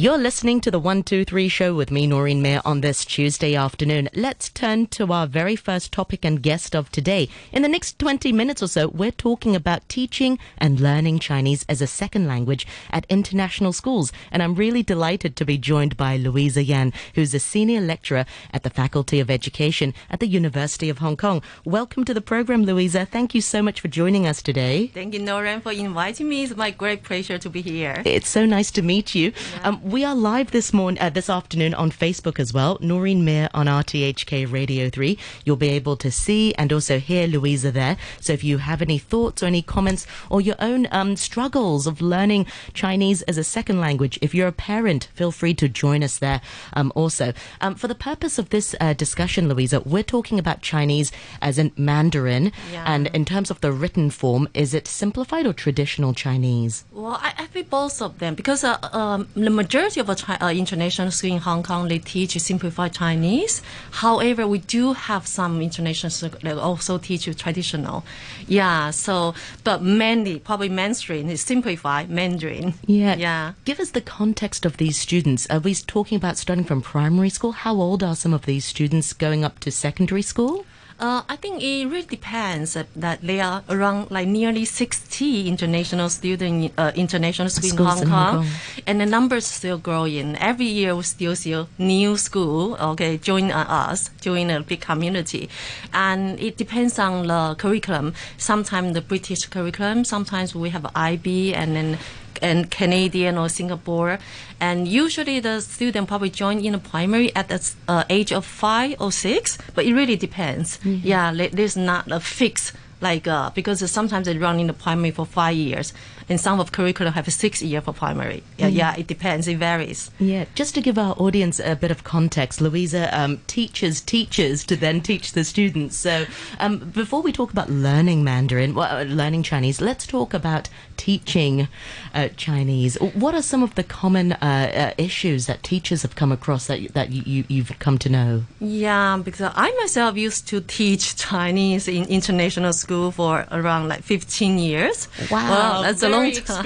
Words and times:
You're 0.00 0.16
listening 0.16 0.60
to 0.60 0.70
the 0.70 0.78
123 0.78 1.48
show 1.48 1.74
with 1.74 1.90
me, 1.90 2.06
Noreen 2.06 2.40
Mir, 2.40 2.62
on 2.64 2.82
this 2.82 3.04
Tuesday 3.04 3.56
afternoon. 3.56 4.08
Let's 4.14 4.48
turn 4.48 4.86
to 4.94 5.12
our 5.12 5.26
very 5.26 5.56
first 5.56 5.90
topic 5.90 6.24
and 6.24 6.40
guest 6.40 6.76
of 6.76 6.88
today. 6.92 7.28
In 7.50 7.62
the 7.62 7.68
next 7.68 7.98
20 7.98 8.30
minutes 8.30 8.62
or 8.62 8.68
so, 8.68 8.86
we're 8.86 9.10
talking 9.10 9.56
about 9.56 9.88
teaching 9.88 10.38
and 10.58 10.78
learning 10.78 11.18
Chinese 11.18 11.66
as 11.68 11.82
a 11.82 11.88
second 11.88 12.28
language 12.28 12.64
at 12.90 13.06
international 13.08 13.72
schools. 13.72 14.12
And 14.30 14.40
I'm 14.40 14.54
really 14.54 14.84
delighted 14.84 15.34
to 15.34 15.44
be 15.44 15.58
joined 15.58 15.96
by 15.96 16.16
Louisa 16.16 16.62
Yan, 16.62 16.92
who's 17.16 17.34
a 17.34 17.40
senior 17.40 17.80
lecturer 17.80 18.24
at 18.52 18.62
the 18.62 18.70
Faculty 18.70 19.18
of 19.18 19.32
Education 19.32 19.94
at 20.10 20.20
the 20.20 20.28
University 20.28 20.88
of 20.88 20.98
Hong 20.98 21.16
Kong. 21.16 21.42
Welcome 21.64 22.04
to 22.04 22.14
the 22.14 22.20
program, 22.20 22.62
Louisa. 22.62 23.04
Thank 23.04 23.34
you 23.34 23.40
so 23.40 23.62
much 23.62 23.80
for 23.80 23.88
joining 23.88 24.28
us 24.28 24.42
today. 24.42 24.86
Thank 24.86 25.14
you, 25.14 25.20
Noreen, 25.20 25.60
for 25.60 25.72
inviting 25.72 26.28
me. 26.28 26.44
It's 26.44 26.54
my 26.54 26.70
great 26.70 27.02
pleasure 27.02 27.38
to 27.38 27.50
be 27.50 27.62
here. 27.62 28.00
It's 28.04 28.28
so 28.28 28.46
nice 28.46 28.70
to 28.70 28.82
meet 28.82 29.16
you. 29.16 29.32
Um, 29.64 29.87
we 29.88 30.04
are 30.04 30.14
live 30.14 30.50
this 30.50 30.74
morning, 30.74 31.00
uh, 31.00 31.08
this 31.08 31.30
afternoon 31.30 31.72
on 31.72 31.90
Facebook 31.90 32.38
as 32.38 32.52
well. 32.52 32.76
Noreen 32.82 33.24
Mir 33.24 33.48
on 33.54 33.66
RTHK 33.66 34.52
Radio 34.52 34.90
3. 34.90 35.16
You'll 35.46 35.56
be 35.56 35.70
able 35.70 35.96
to 35.96 36.10
see 36.10 36.54
and 36.56 36.70
also 36.74 36.98
hear 36.98 37.26
Louisa 37.26 37.70
there. 37.72 37.96
So 38.20 38.34
if 38.34 38.44
you 38.44 38.58
have 38.58 38.82
any 38.82 38.98
thoughts 38.98 39.42
or 39.42 39.46
any 39.46 39.62
comments 39.62 40.06
or 40.28 40.42
your 40.42 40.56
own 40.58 40.88
um, 40.90 41.16
struggles 41.16 41.86
of 41.86 42.02
learning 42.02 42.46
Chinese 42.74 43.22
as 43.22 43.38
a 43.38 43.44
second 43.44 43.80
language, 43.80 44.18
if 44.20 44.34
you're 44.34 44.48
a 44.48 44.52
parent, 44.52 45.08
feel 45.14 45.32
free 45.32 45.54
to 45.54 45.70
join 45.70 46.04
us 46.04 46.18
there 46.18 46.42
um, 46.74 46.92
also. 46.94 47.32
Um, 47.62 47.74
for 47.74 47.88
the 47.88 47.94
purpose 47.94 48.38
of 48.38 48.50
this 48.50 48.74
uh, 48.80 48.92
discussion, 48.92 49.48
Louisa, 49.48 49.80
we're 49.80 50.02
talking 50.02 50.38
about 50.38 50.60
Chinese 50.60 51.12
as 51.40 51.56
in 51.56 51.72
Mandarin. 51.78 52.52
Yeah. 52.70 52.84
And 52.86 53.06
in 53.08 53.24
terms 53.24 53.50
of 53.50 53.62
the 53.62 53.72
written 53.72 54.10
form, 54.10 54.50
is 54.52 54.74
it 54.74 54.86
simplified 54.86 55.46
or 55.46 55.54
traditional 55.54 56.12
Chinese? 56.12 56.84
Well, 56.92 57.18
I, 57.22 57.32
I 57.38 57.46
think 57.46 57.70
both 57.70 58.02
of 58.02 58.18
them 58.18 58.34
because 58.34 58.64
uh, 58.64 58.76
um, 58.92 59.28
the 59.34 59.48
majority 59.48 59.77
of 59.78 60.08
a 60.08 60.14
chi- 60.14 60.36
uh, 60.36 60.50
international 60.50 61.10
school 61.10 61.32
in 61.32 61.38
Hong 61.38 61.62
Kong 61.62 61.88
they 61.88 61.98
teach 61.98 62.38
simplified 62.38 62.92
Chinese. 62.92 63.62
However, 63.90 64.46
we 64.46 64.58
do 64.58 64.92
have 64.92 65.26
some 65.26 65.60
international 65.62 66.10
schools 66.10 66.34
that 66.42 66.58
also 66.58 66.98
teach 66.98 67.24
traditional. 67.36 68.04
Yeah. 68.46 68.90
So, 68.90 69.34
but 69.64 69.82
mainly 69.82 70.38
probably 70.38 70.68
mainstream 70.68 71.28
is 71.28 71.40
simplified 71.42 72.10
Mandarin. 72.10 72.74
Yeah. 72.86 73.16
Yeah. 73.16 73.52
Give 73.64 73.80
us 73.80 73.90
the 73.90 74.00
context 74.00 74.66
of 74.66 74.76
these 74.76 74.98
students. 74.98 75.46
Are 75.50 75.60
we 75.60 75.74
talking 75.74 76.16
about 76.16 76.36
starting 76.36 76.64
from 76.64 76.82
primary 76.82 77.30
school? 77.30 77.52
How 77.52 77.74
old 77.74 78.02
are 78.02 78.16
some 78.16 78.34
of 78.34 78.46
these 78.46 78.64
students 78.64 79.12
going 79.12 79.44
up 79.44 79.60
to 79.60 79.70
secondary 79.70 80.22
school? 80.22 80.64
Uh, 81.00 81.22
I 81.28 81.36
think 81.36 81.62
it 81.62 81.86
really 81.86 82.02
depends 82.02 82.74
uh, 82.76 82.82
that 82.96 83.20
there 83.22 83.44
are 83.44 83.62
around 83.68 84.10
like 84.10 84.26
nearly 84.26 84.64
60 84.64 85.46
international 85.46 86.08
student 86.08 86.72
uh, 86.76 86.90
international 86.96 87.48
schools 87.50 87.72
in 87.72 87.78
Hong 87.78 88.02
in 88.02 88.08
Hong 88.08 88.34
Kong, 88.34 88.46
and 88.84 89.00
the 89.00 89.06
numbers 89.06 89.46
still 89.46 89.78
growing. 89.78 90.34
Every 90.38 90.66
year 90.66 90.96
we 90.96 91.04
still 91.04 91.36
see 91.36 91.52
a 91.52 91.68
new 91.78 92.16
school, 92.16 92.76
okay, 92.80 93.16
join 93.16 93.52
uh, 93.52 93.64
us, 93.68 94.10
join 94.20 94.50
a 94.50 94.60
big 94.60 94.80
community, 94.80 95.48
and 95.94 96.38
it 96.40 96.56
depends 96.56 96.98
on 96.98 97.28
the 97.28 97.54
curriculum. 97.56 98.14
Sometimes 98.36 98.94
the 98.94 99.00
British 99.00 99.46
curriculum, 99.46 100.04
sometimes 100.04 100.52
we 100.52 100.70
have 100.70 100.90
IB, 100.96 101.54
and 101.54 101.76
then 101.76 101.98
and 102.42 102.70
Canadian 102.70 103.38
or 103.38 103.48
Singapore, 103.48 104.18
and 104.60 104.86
usually 104.88 105.40
the 105.40 105.60
student 105.60 106.08
probably 106.08 106.30
join 106.30 106.60
in 106.64 106.72
the 106.72 106.78
primary 106.78 107.34
at 107.36 107.48
the 107.48 107.60
uh, 107.88 108.04
age 108.10 108.32
of 108.32 108.44
five 108.44 108.96
or 109.00 109.12
six, 109.12 109.58
but 109.74 109.84
it 109.84 109.94
really 109.94 110.16
depends. 110.16 110.78
Yeah, 110.84 111.32
there's 111.52 111.76
not 111.76 112.10
a 112.10 112.20
fix 112.20 112.72
like 113.00 113.28
uh, 113.28 113.50
because 113.54 113.88
sometimes 113.90 114.26
they 114.26 114.36
run 114.36 114.58
in 114.58 114.66
the 114.66 114.72
primary 114.72 115.12
for 115.12 115.24
five 115.24 115.54
years, 115.54 115.92
and 116.28 116.40
some 116.40 116.60
of 116.60 116.72
curriculum 116.72 117.14
have 117.14 117.32
six 117.32 117.62
year 117.62 117.80
for 117.80 117.92
primary. 117.92 118.42
Yeah, 118.56 118.68
yeah, 118.68 118.96
it 118.96 119.06
depends. 119.06 119.48
It 119.48 119.58
varies. 119.58 120.10
Yeah, 120.18 120.44
just 120.54 120.74
to 120.74 120.80
give 120.80 120.98
our 120.98 121.14
audience 121.14 121.60
a 121.60 121.76
bit 121.76 121.90
of 121.90 122.04
context, 122.04 122.60
Louisa 122.60 123.08
um, 123.18 123.40
teaches 123.46 124.00
teachers 124.00 124.64
to 124.64 124.76
then 124.76 125.00
teach 125.00 125.32
the 125.32 125.44
students. 125.44 125.96
So, 125.96 126.26
um, 126.58 126.78
before 126.78 127.22
we 127.22 127.32
talk 127.32 127.52
about 127.52 127.70
learning 127.70 128.24
Mandarin, 128.24 128.74
well, 128.74 128.98
uh, 128.98 129.04
learning 129.04 129.42
Chinese, 129.42 129.80
let's 129.80 130.06
talk 130.06 130.34
about 130.34 130.68
teaching 130.96 131.68
uh, 132.14 132.28
Chinese. 132.36 132.96
What 132.96 133.34
are 133.34 133.42
some 133.42 133.62
of 133.62 133.74
the 133.74 133.84
common 133.84 134.32
uh, 134.32 134.92
uh, 134.98 135.02
issues 135.02 135.46
that 135.46 135.62
teachers 135.62 136.02
have 136.02 136.14
come 136.16 136.32
across 136.32 136.66
that 136.66 136.92
that 136.94 137.10
you, 137.10 137.22
you, 137.24 137.44
you've 137.48 137.78
come 137.78 137.98
to 137.98 138.08
know? 138.08 138.44
Yeah, 138.60 139.20
because 139.24 139.52
I 139.54 139.70
myself 139.80 140.16
used 140.16 140.48
to 140.48 140.60
teach 140.60 141.16
Chinese 141.16 141.88
in 141.88 142.04
international 142.06 142.72
school 142.72 143.10
for 143.10 143.46
around 143.50 143.88
like 143.88 144.02
15 144.02 144.58
years. 144.58 145.08
Wow, 145.30 145.82
that's 145.82 146.02
a 146.02 146.08
long 146.18 146.32
time. 146.32 146.64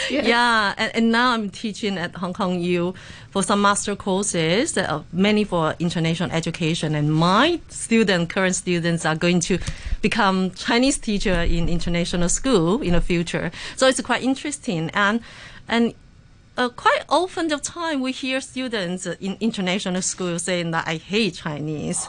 Yeah, 0.10 0.74
and, 0.76 0.94
and 0.94 1.12
now 1.12 1.32
I'm 1.32 1.50
teaching 1.50 1.98
at 1.98 2.14
Hong 2.16 2.32
Kong 2.32 2.60
U 2.60 2.94
for 3.30 3.42
some 3.42 3.60
master 3.62 3.94
courses, 3.96 4.76
uh, 4.76 5.02
many 5.12 5.44
for 5.44 5.74
international 5.78 6.30
education. 6.32 6.94
And 6.94 7.12
my 7.14 7.60
student, 7.68 8.30
current 8.30 8.54
students, 8.54 9.04
are 9.04 9.16
going 9.16 9.40
to 9.40 9.58
become 10.02 10.50
Chinese 10.52 10.98
teacher 10.98 11.42
in 11.42 11.68
international 11.68 12.28
school 12.28 12.82
in 12.82 12.92
the 12.92 13.00
future. 13.00 13.50
So 13.76 13.86
it's 13.86 14.00
quite 14.00 14.22
interesting. 14.22 14.90
And 14.94 15.20
and 15.68 15.94
uh, 16.58 16.68
quite 16.68 17.04
often 17.08 17.46
the 17.48 17.56
time 17.58 18.00
we 18.00 18.10
hear 18.10 18.40
students 18.40 19.06
in 19.06 19.36
international 19.40 20.02
schools 20.02 20.42
saying 20.42 20.72
that 20.72 20.88
I 20.88 20.96
hate 20.96 21.34
Chinese. 21.34 22.06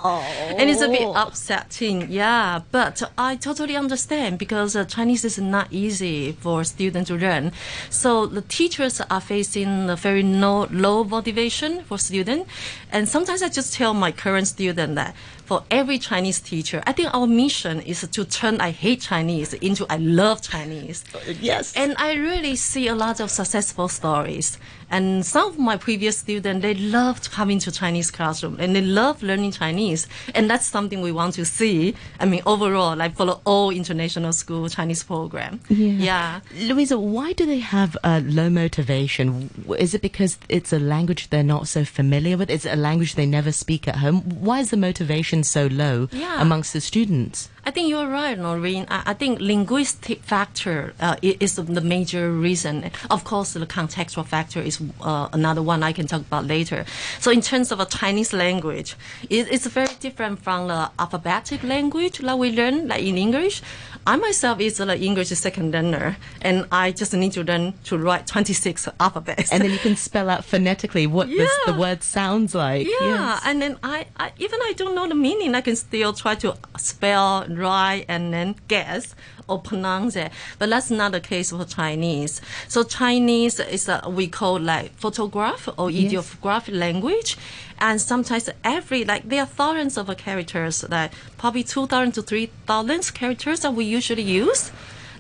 And 0.58 0.70
it's 0.70 0.82
a 0.82 0.90
bit 0.90 1.08
upsetting, 1.16 2.10
yeah. 2.10 2.62
But 2.72 3.04
I 3.18 3.36
totally 3.36 3.76
understand 3.76 4.40
because 4.40 4.76
uh, 4.76 4.86
Chinese 4.86 5.24
is 5.24 5.38
not 5.38 5.72
easy 5.72 6.32
for 6.32 6.64
students 6.64 7.10
to 7.10 7.16
learn. 7.16 7.52
So 7.90 8.26
the 8.26 8.42
teachers 8.42 9.00
are 9.00 9.22
facing 9.22 9.90
a 9.90 9.96
very 9.96 10.24
no, 10.24 10.68
low 10.72 11.04
motivation 11.04 11.84
for 11.84 12.00
students. 12.00 12.50
And 12.92 13.08
sometimes 13.08 13.44
I 13.44 13.50
just 13.50 13.74
tell 13.76 13.94
my 13.94 14.12
current 14.12 14.48
student 14.48 14.96
that 14.96 15.16
for 15.50 15.64
every 15.72 15.98
Chinese 15.98 16.40
teacher, 16.40 16.84
I 16.86 16.92
think 16.92 17.10
our 17.12 17.26
mission 17.26 17.82
is 17.82 18.08
to 18.08 18.24
turn 18.24 18.62
I 18.62 18.70
hate 18.70 19.02
Chinese 19.02 19.56
into 19.56 19.84
I 19.90 19.98
love 19.98 20.44
Chinese. 20.44 21.04
Yes. 21.42 21.74
And 21.76 21.96
I 21.98 22.14
really 22.14 22.56
see 22.56 22.88
a 22.88 22.94
lot 22.94 23.20
of 23.20 23.32
successful 23.32 23.88
stories. 23.88 24.60
And 24.92 25.26
some 25.26 25.48
of 25.50 25.60
my 25.60 25.78
previous 25.78 26.18
students, 26.18 26.62
they 26.62 26.74
loved 26.74 27.32
coming 27.32 27.60
to 27.60 27.72
Chinese 27.72 28.10
classroom 28.12 28.58
and 28.60 28.76
they 28.76 28.82
love 28.82 29.22
learning 29.24 29.52
Chinese. 29.52 30.08
And 30.34 30.50
that's 30.50 30.66
something 30.66 31.02
we 31.02 31.12
want 31.12 31.36
to 31.36 31.46
see. 31.46 31.96
I 32.20 32.26
mean, 32.26 32.42
overall, 32.46 32.96
like 32.96 33.16
for 33.16 33.40
all 33.46 33.70
international 33.70 34.34
school 34.34 34.68
Chinese 34.70 35.04
program. 35.04 35.60
Yeah. 35.70 36.42
Louisa, 36.58 36.98
why 37.00 37.34
do 37.34 37.46
they 37.46 37.60
have 37.60 37.96
uh, 38.04 38.22
low 38.24 38.50
motivation? 38.50 39.50
Is 39.78 39.94
it 39.94 40.02
because 40.02 40.38
it's 40.50 40.74
a 40.74 40.80
language 40.80 41.30
they're 41.30 41.44
not 41.44 41.68
so 41.68 41.86
familiar 41.86 42.38
with? 42.38 42.50
Is 42.50 42.66
it 42.66 42.74
a 42.74 42.76
language 42.76 43.16
they 43.16 43.26
never 43.26 43.52
speak 43.52 43.88
at 43.88 43.98
home? 43.98 44.22
Why 44.22 44.60
is 44.60 44.70
the 44.72 44.78
motivation 44.78 45.44
so 45.44 45.68
low 45.68 46.08
Yeah. 46.12 46.42
amongst 46.42 46.74
the 46.74 46.82
students? 46.82 47.50
I 47.70 47.72
think 47.72 47.88
you're 47.88 48.08
right, 48.08 48.36
Noreen. 48.36 48.88
I, 48.90 49.04
I 49.12 49.14
think 49.14 49.40
linguistic 49.40 50.24
factor 50.24 50.96
uh, 51.00 51.18
is 51.22 51.56
the 51.56 51.82
major 51.82 52.32
reason. 52.32 52.90
Of 53.12 53.26
course, 53.26 53.54
the 53.54 53.68
contextual 53.68 54.26
factor 54.26 54.60
is 54.60 54.82
uh, 55.02 55.30
another 55.34 55.62
one 55.62 55.84
I 55.84 55.94
can 55.94 56.08
talk 56.08 56.22
about 56.22 56.48
later. 56.48 56.84
So, 57.20 57.30
in 57.30 57.42
terms 57.42 57.72
of 57.72 57.80
a 57.80 57.86
Chinese 57.86 58.34
language, 58.34 58.96
it, 59.30 59.52
it's 59.52 59.68
very 59.68 59.94
different 60.00 60.42
from 60.42 60.70
the 60.70 60.90
alphabetic 60.98 61.62
language 61.62 62.18
that 62.18 62.40
we 62.40 62.52
learn, 62.54 62.88
like 62.88 63.04
in 63.04 63.20
English. 63.20 63.62
I 64.08 64.16
myself 64.16 64.60
is 64.60 64.80
an 64.80 64.90
English 64.90 65.28
second 65.30 65.72
learner, 65.72 66.18
and 66.42 66.66
I 66.72 66.92
just 66.92 67.14
need 67.14 67.32
to 67.34 67.44
learn 67.44 67.74
to 67.84 67.98
write 67.98 68.26
26 68.26 68.88
alphabets. 69.00 69.52
And 69.52 69.62
then 69.64 69.72
you 69.72 69.78
can 69.78 69.96
spell 69.96 70.30
out 70.30 70.44
phonetically 70.46 71.06
what 71.06 71.28
this, 71.28 71.52
the 71.68 71.74
word 71.74 72.02
sounds 72.02 72.56
like. 72.56 72.88
Yeah, 72.88 72.94
Yes. 73.02 73.42
and 73.46 73.62
then 73.62 73.78
I, 73.84 74.08
I 74.18 74.32
even 74.40 74.60
I 74.64 74.74
don't 74.76 74.96
know 74.96 75.08
the 75.08 75.14
meaning, 75.16 75.54
I 75.54 75.62
can 75.62 75.76
still 75.76 76.14
try 76.14 76.34
to 76.36 76.56
spell, 76.78 77.46
write, 77.50 78.06
and 78.08 78.34
then 78.34 78.56
guess 78.68 79.14
or 79.50 79.60
pronounce 79.60 80.16
it. 80.16 80.32
But 80.58 80.70
that's 80.70 80.92
not 80.92 81.12
the 81.12 81.20
case 81.20 81.50
for 81.52 81.66
Chinese. 81.66 82.42
So 82.68 82.84
Chinese 82.84 83.60
is 83.60 83.90
a, 83.90 84.04
we 84.08 84.28
call 84.28 84.60
like 84.60 84.92
photograph 84.96 85.68
or 85.78 85.90
ideographic 85.90 86.76
language, 86.76 87.38
and 87.80 88.00
sometimes 88.00 88.50
every 88.64 89.04
like 89.06 89.28
there 89.28 89.42
are 89.42 89.48
thousands 89.48 89.98
of 89.98 90.16
characters, 90.18 90.88
like 90.90 91.12
probably 91.38 91.64
two 91.64 91.88
thousand 91.88 92.14
to 92.14 92.22
three 92.22 92.52
thousand 92.66 93.14
characters 93.14 93.62
that 93.62 93.74
we 93.74 93.86
usually 93.86 94.24
use. 94.24 94.72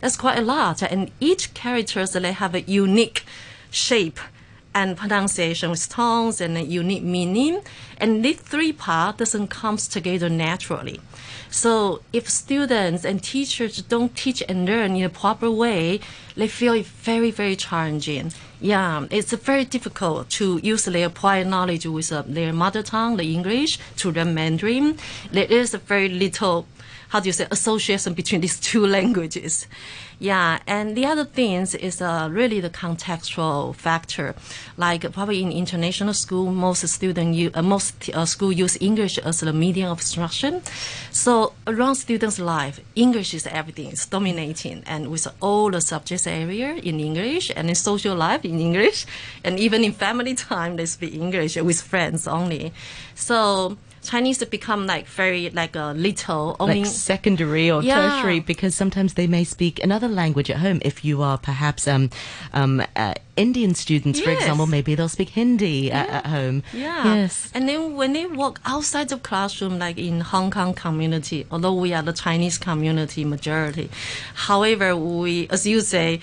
That's 0.01 0.15
quite 0.15 0.37
a 0.37 0.41
lot, 0.41 0.81
and 0.81 1.11
each 1.19 1.53
characters 1.53 2.11
they 2.11 2.31
have 2.31 2.55
a 2.55 2.61
unique 2.61 3.25
shape 3.71 4.19
and 4.73 4.95
pronunciation 4.95 5.71
with 5.71 5.89
tones 5.89 6.39
and 6.39 6.55
a 6.55 6.61
unique 6.61 7.03
meaning. 7.03 7.61
And 7.97 8.23
these 8.23 8.37
three 8.37 8.71
parts 8.71 9.17
doesn't 9.17 9.47
comes 9.49 9.87
together 9.87 10.29
naturally. 10.29 11.01
So 11.51 12.01
if 12.13 12.29
students 12.29 13.03
and 13.03 13.23
teachers 13.23 13.81
don't 13.81 14.15
teach 14.15 14.43
and 14.47 14.65
learn 14.65 14.95
in 14.95 15.03
a 15.03 15.09
proper 15.09 15.49
way, 15.49 15.99
they 16.35 16.47
feel 16.47 16.73
it 16.73 16.85
very, 16.85 17.31
very 17.31 17.55
challenging. 17.55 18.31
Yeah, 18.61 19.07
it's 19.09 19.33
very 19.33 19.65
difficult 19.65 20.29
to 20.31 20.59
use 20.61 20.85
their 20.85 21.09
prior 21.09 21.43
knowledge 21.43 21.85
with 21.85 22.11
uh, 22.11 22.23
their 22.27 22.53
mother 22.53 22.83
tongue, 22.83 23.17
the 23.17 23.33
English, 23.33 23.79
to 23.97 24.11
learn 24.11 24.35
Mandarin. 24.35 24.97
There 25.31 25.45
is 25.45 25.73
very 25.73 26.09
little 26.09 26.67
how 27.09 27.19
do 27.19 27.27
you 27.27 27.33
say 27.33 27.47
association 27.51 28.13
between 28.13 28.41
these 28.41 28.59
two 28.59 28.85
languages. 28.97 29.67
Yeah, 30.21 30.59
and 30.67 30.97
the 30.97 31.05
other 31.05 31.23
things 31.23 31.73
is 31.75 32.01
uh, 32.01 32.27
really 32.29 32.59
the 32.59 32.69
contextual 32.69 33.73
factor. 33.73 34.35
Like 34.75 35.09
probably 35.13 35.41
in 35.41 35.51
international 35.51 36.13
school, 36.13 36.51
most 36.51 36.85
student 36.89 37.55
uh, 37.55 37.61
most 37.61 38.09
uh, 38.13 38.25
school 38.25 38.51
use 38.51 38.77
English 38.81 39.17
as 39.19 39.39
the 39.39 39.53
medium 39.53 39.89
of 39.89 39.99
instruction. 39.99 40.61
So 41.11 41.53
around 41.65 41.95
students' 41.95 42.37
life, 42.37 42.81
English 42.95 43.33
is 43.33 43.47
everything. 43.47 43.87
It's 43.87 44.05
dominating, 44.05 44.83
and 44.85 45.09
with 45.09 45.25
all 45.39 45.71
the 45.71 45.79
subjects 45.79 46.27
area 46.27 46.73
in 46.75 46.99
English, 46.99 47.49
and 47.55 47.69
in 47.69 47.75
social 47.75 48.15
life 48.15 48.43
in 48.43 48.59
English, 48.59 49.05
and 49.45 49.57
even 49.57 49.85
in 49.85 49.93
family 49.93 50.35
time, 50.49 50.75
they 50.75 50.85
speak 50.85 51.13
English 51.13 51.55
with 51.55 51.81
friends 51.81 52.27
only. 52.27 52.73
So 53.15 53.77
Chinese 54.03 54.37
to 54.39 54.45
become 54.45 54.87
like 54.87 55.07
very 55.07 55.49
like 55.49 55.75
a 55.75 55.93
little 55.95 56.55
only 56.59 56.83
like 56.83 56.85
secondary 56.85 57.69
or 57.69 57.81
yeah. 57.81 57.95
tertiary 57.95 58.39
because 58.39 58.75
sometimes 58.75 59.13
they 59.13 59.27
may 59.27 59.43
speak 59.43 59.83
another 59.83 60.07
language 60.07 60.49
at 60.49 60.57
home. 60.57 60.79
If 60.83 61.03
you 61.03 61.21
are 61.21 61.37
perhaps 61.37 61.87
um, 61.87 62.09
um, 62.53 62.81
uh, 62.95 63.13
Indian 63.35 63.75
students, 63.75 64.19
yes. 64.19 64.25
for 64.25 64.31
example, 64.31 64.67
maybe 64.67 64.95
they'll 64.95 65.09
speak 65.09 65.29
Hindi 65.29 65.87
yeah. 65.87 66.01
at, 66.01 66.09
at, 66.09 66.25
home. 66.27 66.63
Yeah. 66.73 67.15
Yes. 67.15 67.51
And 67.53 67.67
then 67.67 67.95
when 67.95 68.13
they 68.13 68.25
walk 68.25 68.59
outside 68.65 69.09
the 69.09 69.17
classroom, 69.17 69.79
like 69.79 69.97
in 69.97 70.21
Hong 70.21 70.51
Kong 70.51 70.73
community, 70.73 71.45
although 71.51 71.73
we 71.73 71.93
are 71.93 72.01
the 72.01 72.13
Chinese 72.13 72.57
community 72.57 73.23
majority, 73.25 73.89
however, 74.33 74.95
we, 74.95 75.47
as 75.49 75.65
you 75.65 75.81
say, 75.81 76.19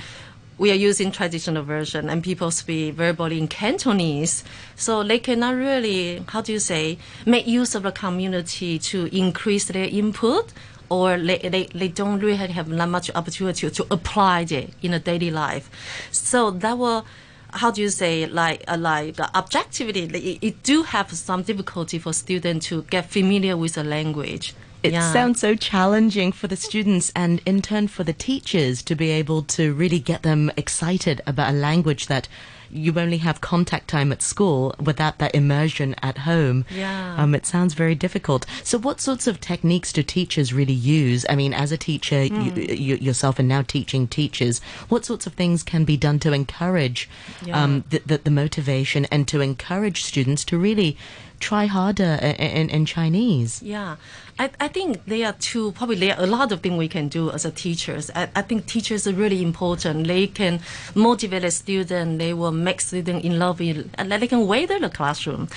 we 0.59 0.71
are 0.71 0.75
using 0.75 1.11
traditional 1.11 1.63
version 1.63 2.09
and 2.09 2.23
people 2.23 2.51
speak 2.51 2.95
verbally 2.95 3.39
in 3.39 3.49
Cantonese. 3.49 4.43
So 4.75 5.03
they 5.03 5.19
cannot 5.19 5.55
really, 5.55 6.25
how 6.29 6.41
do 6.41 6.53
you 6.53 6.59
say, 6.59 6.99
make 7.27 7.47
use 7.47 7.75
of 7.75 7.83
the 7.83 7.93
community 7.93 8.79
to 8.79 9.17
increase 9.17 9.67
their 9.67 9.85
input 9.85 10.53
or 10.89 11.19
they, 11.19 11.39
they, 11.39 11.65
they 11.75 11.89
don't 11.89 12.21
really 12.21 12.37
have 12.37 12.69
that 12.69 12.89
much 12.89 13.11
opportunity 13.15 13.69
to 13.71 13.87
apply 13.91 14.47
it 14.49 14.71
in 14.83 14.95
a 14.95 14.99
daily 14.99 15.31
life. 15.31 15.69
So 16.11 16.51
that 16.51 16.79
will 16.79 17.05
how 17.53 17.71
do 17.71 17.81
you 17.81 17.89
say 17.89 18.27
like 18.27 18.63
uh, 18.69 18.77
like 18.77 19.19
uh, 19.19 19.29
objectivity 19.35 20.03
it, 20.03 20.39
it, 20.43 20.63
do 20.63 20.83
have 20.83 21.11
some 21.13 21.43
difficulty 21.43 21.99
for 21.99 22.13
students 22.13 22.67
to 22.67 22.83
get 22.83 23.09
familiar 23.09 23.57
with 23.57 23.75
the 23.75 23.85
language 23.85 24.55
it 24.83 24.93
yeah. 24.93 25.13
sounds 25.13 25.41
so 25.41 25.55
challenging 25.55 26.33
for 26.33 26.47
the 26.49 26.57
students 26.57 27.11
and 27.15 27.41
in 27.47 27.63
turn 27.63 27.89
for 27.89 28.05
the 28.05 28.13
teachers 28.13 28.83
to 28.83 28.95
be 28.95 29.11
able 29.11 29.43
to 29.43 29.73
really 29.75 29.99
get 29.99 30.23
them 30.23 30.51
excited 30.57 31.21
about 31.27 31.51
a 31.51 31.57
language 31.57 32.07
that 32.07 32.29
you 32.71 32.99
only 32.99 33.19
have 33.19 33.41
contact 33.41 33.89
time 33.89 34.13
at 34.13 34.23
school 34.23 34.75
without 34.83 35.19
that 35.19 35.35
immersion 35.35 35.95
at 36.03 36.19
home. 36.19 36.65
Yeah. 36.71 37.15
Um, 37.17 37.35
it 37.35 37.47
sounds 37.47 37.75
very 37.75 37.95
difficult. 37.95 38.47
So, 38.63 38.79
what 38.79 39.01
sorts 39.01 39.27
of 39.27 39.41
techniques 39.41 39.93
do 39.93 40.03
teachers 40.03 40.53
really 40.53 40.73
use? 40.73 41.25
I 41.29 41.37
mean, 41.37 41.55
as 41.55 41.73
a 41.73 41.77
teacher, 41.77 42.17
mm. 42.17 42.57
you, 42.57 42.75
you, 42.75 42.97
yourself 42.97 43.39
and 43.39 43.49
now 43.49 43.63
teaching 43.63 44.07
teachers, 44.07 44.61
what 44.89 45.05
sorts 45.05 45.27
of 45.27 45.35
things 45.35 45.63
can 45.63 45.85
be 45.85 45.97
done 45.97 46.19
to 46.21 46.33
encourage 46.33 47.09
yeah. 47.45 47.63
um, 47.63 47.85
the, 47.91 48.03
the, 48.05 48.19
the 48.19 48.31
motivation 48.31 49.05
and 49.07 49.27
to 49.29 49.41
encourage 49.41 50.03
students 50.03 50.45
to 50.45 50.59
really 50.59 50.97
try 51.41 51.67
harder 51.67 52.19
in, 52.23 52.35
in, 52.35 52.71
in 52.71 52.87
Chinese? 52.87 53.63
Yeah. 53.63 53.97
I, 54.39 54.51
I 54.61 54.69
think 54.69 55.07
there 55.07 55.27
are 55.27 55.33
two, 55.33 55.73
probably 55.73 55.97
there 55.97 56.19
are 56.19 56.23
a 56.23 56.27
lot 56.27 56.53
of 56.53 56.61
things 56.61 56.77
we 56.77 56.89
can 56.89 57.09
do 57.09 57.31
as 57.31 57.47
a 57.47 57.51
teachers. 57.51 58.11
I, 58.15 58.29
I 58.37 58.43
think 58.43 58.67
teachers 58.67 59.07
are 59.07 59.15
really 59.15 59.43
important. 59.43 60.07
They 60.07 60.27
can 60.27 60.61
motivate 60.95 61.43
a 61.43 61.51
student. 61.51 62.19
They 62.19 62.35
will 62.35 62.53
make 62.53 62.83
students 62.83 63.25
in 63.25 63.39
love 63.39 63.61
with, 63.61 63.91
and 63.95 64.13
they 64.13 64.29
can 64.29 64.47
weather 64.47 64.79
the 64.79 64.91
classroom. 64.91 65.49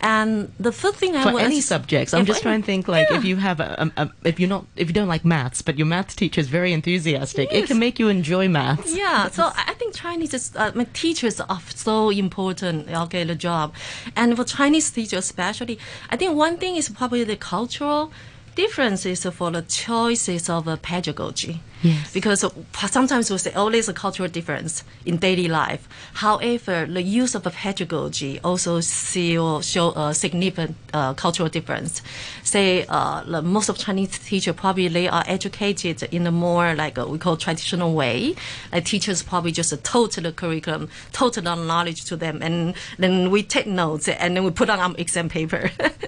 And 0.00 0.50
the 0.58 0.72
first 0.72 0.96
thing 0.96 1.14
I 1.14 1.30
for 1.30 1.38
any 1.38 1.60
subjects, 1.60 2.14
I'm 2.14 2.24
just 2.24 2.40
trying 2.40 2.62
to 2.62 2.66
think 2.66 2.88
like 2.88 3.10
yeah. 3.10 3.18
if 3.18 3.24
you 3.24 3.36
have 3.36 3.60
a, 3.60 3.92
a, 3.96 4.02
a, 4.04 4.10
if 4.24 4.40
you're 4.40 4.48
not 4.48 4.64
if 4.76 4.88
you 4.88 4.94
don't 4.94 5.08
like 5.08 5.26
maths, 5.26 5.60
but 5.60 5.76
your 5.76 5.86
maths 5.86 6.14
teacher 6.14 6.40
is 6.40 6.48
very 6.48 6.72
enthusiastic, 6.72 7.52
yes. 7.52 7.64
it 7.64 7.66
can 7.66 7.78
make 7.78 7.98
you 7.98 8.08
enjoy 8.08 8.48
maths. 8.48 8.96
Yeah. 8.96 9.28
So 9.28 9.50
I 9.54 9.74
think 9.74 9.94
Chinese 9.94 10.32
is, 10.32 10.56
uh, 10.56 10.72
teachers 10.94 11.38
are 11.38 11.60
so 11.74 12.08
important. 12.08 12.88
Okay, 12.88 13.24
the 13.24 13.34
job, 13.34 13.74
and 14.16 14.34
for 14.36 14.44
Chinese 14.44 14.90
teachers 14.90 15.21
especially, 15.22 15.78
I 16.10 16.16
think 16.16 16.30
one 16.46 16.56
thing 16.58 16.74
is 16.76 16.88
probably 16.88 17.24
the 17.24 17.36
cultural 17.36 18.12
differences 18.54 19.24
for 19.24 19.50
the 19.50 19.62
choices 19.62 20.48
of 20.48 20.66
pedagogy. 20.82 21.60
Yes. 21.82 22.12
Because 22.14 22.44
sometimes 22.76 23.28
we 23.28 23.38
say, 23.38 23.52
oh, 23.56 23.68
there's 23.68 23.88
a 23.88 23.92
cultural 23.92 24.28
difference 24.28 24.84
in 25.04 25.16
daily 25.16 25.48
life. 25.48 25.88
However, 26.14 26.86
the 26.86 27.02
use 27.02 27.34
of 27.34 27.44
a 27.44 27.50
pedagogy 27.50 28.38
also 28.44 28.78
still 28.80 29.62
show 29.62 29.90
a 29.90 30.14
significant 30.14 30.76
uh, 30.92 31.14
cultural 31.14 31.48
difference. 31.48 32.00
Say, 32.44 32.86
uh, 32.88 33.24
the, 33.24 33.42
most 33.42 33.68
of 33.68 33.78
Chinese 33.78 34.16
teachers 34.18 34.54
probably 34.54 34.86
they 34.88 35.08
are 35.08 35.24
educated 35.26 36.04
in 36.14 36.24
a 36.26 36.30
more 36.30 36.74
like 36.74 36.98
a, 36.98 37.06
we 37.06 37.18
call 37.18 37.36
traditional 37.36 37.94
way. 37.94 38.36
Like 38.70 38.84
teachers 38.84 39.22
probably 39.22 39.50
just 39.50 39.82
taught 39.82 40.12
the 40.12 40.30
curriculum, 40.30 40.88
taught 41.10 41.34
the 41.34 41.42
knowledge 41.42 42.04
to 42.04 42.16
them, 42.16 42.42
and 42.42 42.74
then 42.98 43.30
we 43.30 43.42
take 43.42 43.66
notes 43.66 44.06
and 44.06 44.36
then 44.36 44.44
we 44.44 44.52
put 44.52 44.70
on 44.70 44.78
our 44.78 44.94
exam 44.98 45.28
paper. 45.28 45.72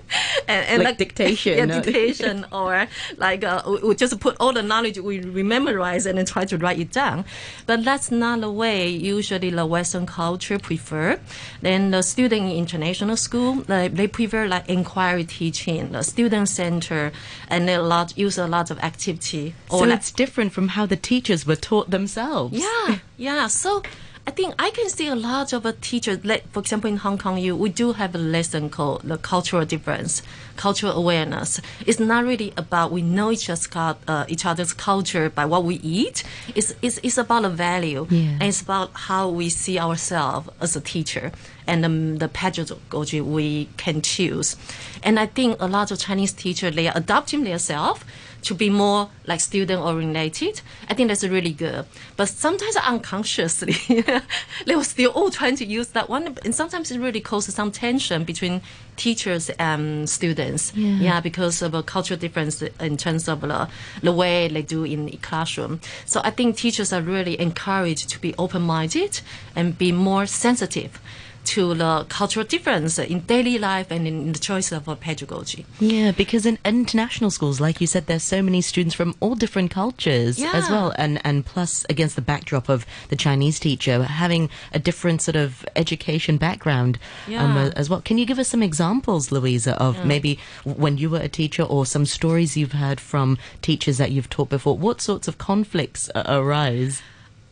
and, 0.48 0.66
and 0.66 0.78
like, 0.78 0.86
like, 0.86 0.98
dictation. 0.98 1.56
yeah, 1.58 1.80
dictation, 1.80 2.46
or 2.52 2.86
like 3.16 3.44
uh, 3.44 3.62
we 3.82 3.94
just 3.94 4.18
put 4.20 4.36
all 4.40 4.52
the 4.52 4.62
knowledge 4.62 4.98
we 4.98 5.20
memorize 5.42 6.06
and 6.06 6.18
then 6.18 6.26
try 6.26 6.44
to 6.44 6.58
write 6.58 6.78
it 6.78 6.92
down. 6.92 7.24
But 7.66 7.84
that's 7.84 8.10
not 8.10 8.40
the 8.40 8.50
way 8.50 8.88
usually 8.88 9.50
the 9.50 9.66
Western 9.66 10.06
culture 10.06 10.58
prefer. 10.58 11.18
Then 11.60 11.90
the 11.90 12.02
student 12.02 12.50
in 12.50 12.56
international 12.56 13.16
school, 13.16 13.56
they, 13.56 13.88
they 13.88 14.06
prefer 14.06 14.46
like 14.46 14.68
inquiry 14.68 15.24
teaching, 15.24 15.92
the 15.92 16.02
student 16.02 16.48
center, 16.48 17.12
and 17.48 17.68
they 17.68 17.74
a 17.74 17.82
lot, 17.82 18.16
use 18.16 18.38
a 18.38 18.46
lot 18.46 18.70
of 18.70 18.78
activity. 18.80 19.54
So 19.70 19.78
like, 19.78 19.98
it's 19.98 20.12
different 20.12 20.52
from 20.52 20.68
how 20.68 20.86
the 20.86 20.96
teachers 20.96 21.46
were 21.46 21.56
taught 21.56 21.90
themselves. 21.90 22.58
Yeah, 22.58 22.98
yeah. 23.16 23.46
So 23.48 23.82
I 24.26 24.30
think 24.30 24.54
I 24.58 24.70
can 24.70 24.88
see 24.88 25.06
a 25.06 25.14
lot 25.14 25.52
of 25.52 25.66
a 25.66 25.72
teacher, 25.72 26.18
like 26.24 26.50
for 26.50 26.60
example 26.60 26.88
in 26.88 26.96
Hong 26.96 27.18
Kong, 27.18 27.36
you 27.36 27.54
we 27.54 27.68
do 27.68 27.92
have 27.92 28.14
a 28.14 28.18
lesson 28.18 28.70
called 28.70 29.02
the 29.02 29.18
cultural 29.18 29.66
difference, 29.66 30.22
cultural 30.56 30.92
awareness. 30.92 31.60
It's 31.86 32.00
not 32.00 32.24
really 32.24 32.54
about 32.56 32.90
we 32.90 33.02
know 33.02 33.30
each 33.30 33.50
other's, 33.50 33.68
uh, 33.76 34.24
each 34.26 34.46
other's 34.46 34.72
culture 34.72 35.28
by 35.28 35.44
what 35.44 35.64
we 35.64 35.74
eat. 35.76 36.24
It's, 36.54 36.74
it's, 36.80 36.98
it's 37.02 37.18
about 37.18 37.42
the 37.42 37.50
value. 37.50 38.06
Yeah. 38.08 38.30
And 38.40 38.44
it's 38.44 38.62
about 38.62 38.92
how 38.94 39.28
we 39.28 39.50
see 39.50 39.78
ourselves 39.78 40.48
as 40.58 40.74
a 40.74 40.80
teacher 40.80 41.30
and 41.66 41.84
um, 41.84 42.16
the 42.16 42.28
pedagogy 42.28 43.20
we 43.20 43.68
can 43.76 44.00
choose. 44.00 44.56
And 45.02 45.20
I 45.20 45.26
think 45.26 45.60
a 45.60 45.66
lot 45.66 45.90
of 45.90 45.98
Chinese 45.98 46.32
teachers, 46.32 46.74
they 46.74 46.88
are 46.88 46.96
adopting 46.96 47.44
themselves 47.44 48.02
to 48.44 48.54
be 48.54 48.70
more 48.70 49.10
like 49.26 49.40
student 49.40 49.82
oriented. 49.82 50.60
I 50.88 50.94
think 50.94 51.08
that's 51.08 51.24
really 51.24 51.52
good. 51.52 51.86
But 52.16 52.28
sometimes 52.28 52.76
unconsciously, 52.76 53.74
they 54.66 54.76
were 54.76 54.84
still 54.84 55.10
all 55.12 55.30
trying 55.30 55.56
to 55.56 55.64
use 55.64 55.88
that 55.88 56.08
one. 56.08 56.36
And 56.44 56.54
sometimes 56.54 56.90
it 56.90 57.00
really 57.00 57.20
causes 57.20 57.54
some 57.54 57.72
tension 57.72 58.24
between 58.24 58.60
teachers 58.96 59.50
and 59.58 60.08
students. 60.08 60.72
Yeah, 60.74 60.98
yeah 60.98 61.20
because 61.20 61.62
of 61.62 61.74
a 61.74 61.82
cultural 61.82 62.20
difference 62.20 62.62
in 62.62 62.96
terms 62.96 63.28
of 63.28 63.40
the, 63.40 63.68
the 64.02 64.12
way 64.12 64.48
they 64.48 64.62
do 64.62 64.84
in 64.84 65.06
the 65.06 65.16
classroom. 65.18 65.80
So 66.04 66.20
I 66.22 66.30
think 66.30 66.56
teachers 66.56 66.92
are 66.92 67.02
really 67.02 67.40
encouraged 67.40 68.10
to 68.10 68.20
be 68.20 68.34
open 68.38 68.62
minded 68.62 69.20
and 69.56 69.76
be 69.76 69.90
more 69.90 70.26
sensitive 70.26 71.00
to 71.44 71.74
the 71.74 72.06
cultural 72.08 72.44
difference 72.44 72.98
in 72.98 73.20
daily 73.20 73.58
life 73.58 73.90
and 73.90 74.06
in 74.06 74.32
the 74.32 74.38
choice 74.38 74.72
of 74.72 74.88
pedagogy. 75.00 75.66
Yeah, 75.80 76.12
because 76.12 76.46
in 76.46 76.58
international 76.64 77.30
schools, 77.30 77.60
like 77.60 77.80
you 77.80 77.86
said, 77.86 78.06
there's 78.06 78.22
so 78.22 78.42
many 78.42 78.60
students 78.60 78.94
from 78.94 79.14
all 79.20 79.34
different 79.34 79.70
cultures 79.70 80.38
yeah. 80.38 80.52
as 80.54 80.68
well, 80.70 80.92
and 80.96 81.20
and 81.24 81.44
plus 81.44 81.84
against 81.88 82.16
the 82.16 82.22
backdrop 82.22 82.68
of 82.68 82.86
the 83.08 83.16
Chinese 83.16 83.58
teacher 83.58 84.02
having 84.02 84.50
a 84.72 84.78
different 84.78 85.22
sort 85.22 85.36
of 85.36 85.64
education 85.76 86.36
background 86.36 86.98
um, 87.26 87.32
yeah. 87.32 87.44
um, 87.44 87.72
as 87.76 87.90
well. 87.90 88.00
Can 88.00 88.18
you 88.18 88.26
give 88.26 88.38
us 88.38 88.48
some 88.48 88.62
examples, 88.62 89.30
Louisa, 89.30 89.80
of 89.80 89.96
yeah. 89.96 90.04
maybe 90.04 90.38
when 90.64 90.98
you 90.98 91.10
were 91.10 91.20
a 91.20 91.28
teacher 91.28 91.62
or 91.62 91.86
some 91.86 92.06
stories 92.06 92.56
you've 92.56 92.72
heard 92.72 93.00
from 93.00 93.38
teachers 93.62 93.98
that 93.98 94.10
you've 94.10 94.30
taught 94.30 94.48
before? 94.48 94.76
What 94.76 95.00
sorts 95.00 95.28
of 95.28 95.38
conflicts 95.38 96.10
arise? 96.14 97.02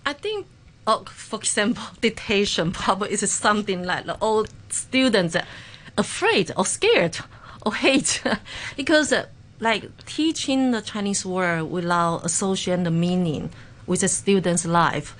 I 0.04 0.12
think 0.12 0.46
oh, 0.86 1.04
for 1.04 1.38
example, 1.38 1.84
dictation 2.00 2.72
probably 2.72 3.12
is 3.12 3.30
something 3.30 3.84
like 3.84 4.06
the 4.06 4.14
all 4.14 4.46
students 4.68 5.36
afraid 5.96 6.50
or 6.56 6.66
scared 6.66 7.18
or 7.64 7.74
hate 7.74 8.22
because 8.76 9.12
uh, 9.12 9.26
like 9.60 10.04
teaching 10.06 10.72
the 10.72 10.80
Chinese 10.80 11.24
word 11.24 11.64
without 11.64 12.24
associating 12.24 12.84
the 12.84 12.90
meaning 12.90 13.50
with 13.86 14.00
the 14.00 14.08
student's 14.08 14.64
life. 14.64 15.14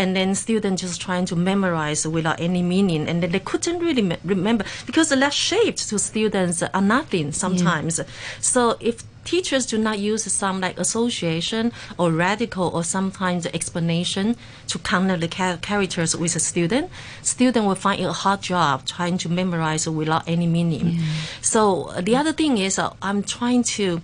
And 0.00 0.16
then 0.16 0.34
students 0.34 0.80
just 0.80 0.98
trying 1.06 1.26
to 1.26 1.36
memorize 1.36 2.02
without 2.16 2.38
any 2.40 2.62
meaning, 2.74 3.02
and 3.08 3.16
then 3.22 3.30
they 3.34 3.44
couldn't 3.50 3.80
really 3.86 4.04
me- 4.10 4.22
remember 4.24 4.64
because 4.86 5.06
the 5.12 5.16
last 5.24 5.36
shaped 5.50 5.80
to 5.90 5.98
students 5.98 6.62
are 6.62 6.86
nothing 6.96 7.32
sometimes. 7.32 7.98
Yeah. 7.98 8.04
So 8.40 8.60
if 8.80 8.96
teachers 9.24 9.66
do 9.66 9.76
not 9.78 9.98
use 9.98 10.24
some 10.32 10.56
like 10.60 10.78
association 10.78 11.72
or 11.98 12.06
radical 12.10 12.66
or 12.76 12.82
sometimes 12.82 13.46
explanation 13.58 14.26
to 14.68 14.78
connect 14.78 15.20
the 15.20 15.58
characters 15.60 16.16
with 16.16 16.34
a 16.34 16.40
student, 16.40 16.90
student 17.22 17.66
will 17.66 17.80
find 17.86 18.00
it 18.00 18.04
a 18.04 18.12
hard 18.24 18.40
job 18.40 18.86
trying 18.86 19.18
to 19.18 19.28
memorize 19.28 19.88
without 19.88 20.24
any 20.26 20.46
meaning. 20.46 20.98
So 21.42 21.92
the 22.00 22.16
other 22.16 22.32
thing 22.32 22.58
is 22.58 22.78
uh, 22.78 22.92
I'm 23.02 23.22
trying 23.22 23.62
to 23.76 24.00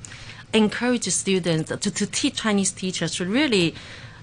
encourage 0.53 1.09
students 1.09 1.71
to, 1.71 1.91
to 1.91 2.07
teach 2.07 2.35
Chinese 2.45 2.73
teachers 2.73 3.17
to 3.17 3.25
really 3.25 3.75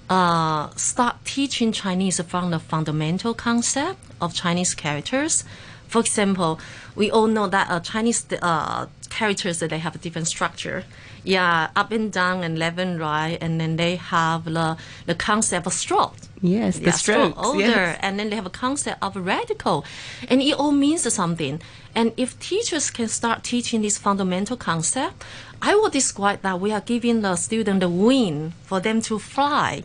uh, 0.10 0.70
start 0.76 1.16
teaching 1.26 1.72
Chinese 1.72 2.20
from 2.22 2.52
the 2.52 2.60
fundamental 2.60 3.34
concept 3.34 4.00
of 4.22 4.34
Chinese 4.34 4.74
characters. 4.74 5.44
For 5.88 6.00
example, 6.00 6.60
we 6.96 7.12
all 7.12 7.28
know 7.28 7.48
that 7.48 7.70
uh, 7.70 7.80
Chinese 7.80 8.26
uh, 8.42 8.88
characters 9.10 9.60
they 9.60 9.78
have 9.78 9.96
a 9.96 10.00
different 10.00 10.28
structure. 10.28 10.84
Yeah, 11.24 11.70
up 11.76 11.92
and 11.92 12.12
down 12.12 12.44
and 12.44 12.60
left 12.60 12.80
and 12.80 13.00
right, 13.00 13.38
and 13.40 13.60
then 13.60 13.78
they 13.78 13.96
have 13.96 14.46
the 14.46 14.78
the 15.06 15.16
concept 15.16 15.68
of 15.68 15.74
stroke. 15.74 16.16
Yes, 16.42 16.80
the 16.80 16.86
yeah, 16.86 16.92
stroke 16.92 17.38
order, 17.42 17.60
yes. 17.60 18.00
and 18.02 18.20
then 18.20 18.30
they 18.30 18.36
have 18.36 18.46
a 18.46 18.50
concept 18.50 19.02
of 19.02 19.16
radical, 19.16 19.86
and 20.28 20.42
it 20.42 20.54
all 20.60 20.72
means 20.72 21.12
something. 21.14 21.62
And 21.96 22.12
if 22.18 22.38
teachers 22.40 22.92
can 22.92 23.08
start 23.08 23.44
teaching 23.44 23.82
this 23.82 23.98
fundamental 23.98 24.58
concept, 24.58 25.24
I 25.62 25.76
will 25.76 25.90
describe 25.90 26.42
that 26.42 26.60
we 26.60 26.74
are 26.74 26.82
giving 26.82 27.22
the 27.22 27.38
student 27.38 27.80
the 27.80 27.90
wing 27.90 28.54
for 28.64 28.82
them 28.82 29.02
to 29.04 29.20
fly. 29.20 29.84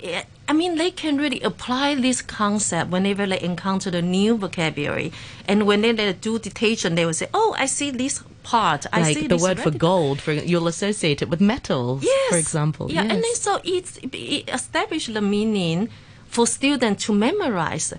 Eh, 0.00 0.22
I 0.48 0.52
mean, 0.52 0.76
they 0.76 0.92
can 0.92 1.16
really 1.16 1.40
apply 1.40 1.96
this 1.96 2.22
concept 2.22 2.90
whenever 2.90 3.26
they 3.26 3.40
encounter 3.40 3.90
the 3.90 4.02
new 4.02 4.36
vocabulary. 4.36 5.10
And 5.48 5.66
when 5.66 5.80
they 5.80 6.12
do 6.12 6.38
dictation, 6.38 6.94
they 6.94 7.04
will 7.04 7.14
say, 7.14 7.28
oh, 7.34 7.56
I 7.58 7.66
see 7.66 7.90
this 7.90 8.22
part. 8.46 8.86
I 8.92 8.98
like 9.02 9.28
the 9.28 9.42
word 9.46 9.58
for 9.66 9.72
gold, 9.88 10.16
for 10.24 10.32
you'll 10.50 10.68
associate 10.68 11.18
it 11.24 11.28
with 11.32 11.40
metals, 11.40 12.04
yes. 12.04 12.30
for 12.30 12.38
example. 12.44 12.84
Yeah, 12.88 13.02
yes. 13.02 13.12
and 13.12 13.20
then 13.24 13.34
so 13.46 13.52
it's, 13.76 13.92
it 14.02 14.48
established 14.58 15.12
the 15.12 15.20
meaning 15.36 15.88
for 16.34 16.46
students 16.46 17.04
to 17.06 17.12
memorize. 17.12 17.92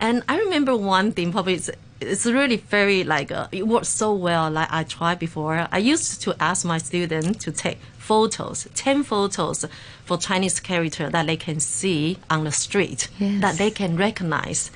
And 0.00 0.24
I 0.32 0.34
remember 0.44 0.76
one 0.76 1.12
thing, 1.12 1.30
probably 1.30 1.54
it's, 1.54 1.70
it's 2.00 2.26
really 2.26 2.56
very 2.56 3.04
like 3.04 3.30
uh, 3.30 3.46
it 3.52 3.66
works 3.74 3.88
so 3.88 4.08
well. 4.12 4.50
Like 4.50 4.70
I 4.72 4.82
tried 4.82 5.18
before. 5.18 5.68
I 5.70 5.78
used 5.78 6.20
to 6.22 6.34
ask 6.40 6.64
my 6.64 6.78
students 6.78 7.44
to 7.44 7.52
take 7.52 7.78
photos, 7.98 8.66
ten 8.74 9.04
photos 9.04 9.64
for 10.04 10.16
Chinese 10.18 10.58
character 10.60 11.08
that 11.10 11.26
they 11.26 11.36
can 11.36 11.60
see 11.60 12.18
on 12.28 12.42
the 12.44 12.50
street 12.50 13.08
yes. 13.20 13.40
that 13.40 13.54
they 13.60 13.70
can 13.70 13.96
recognize, 13.96 14.70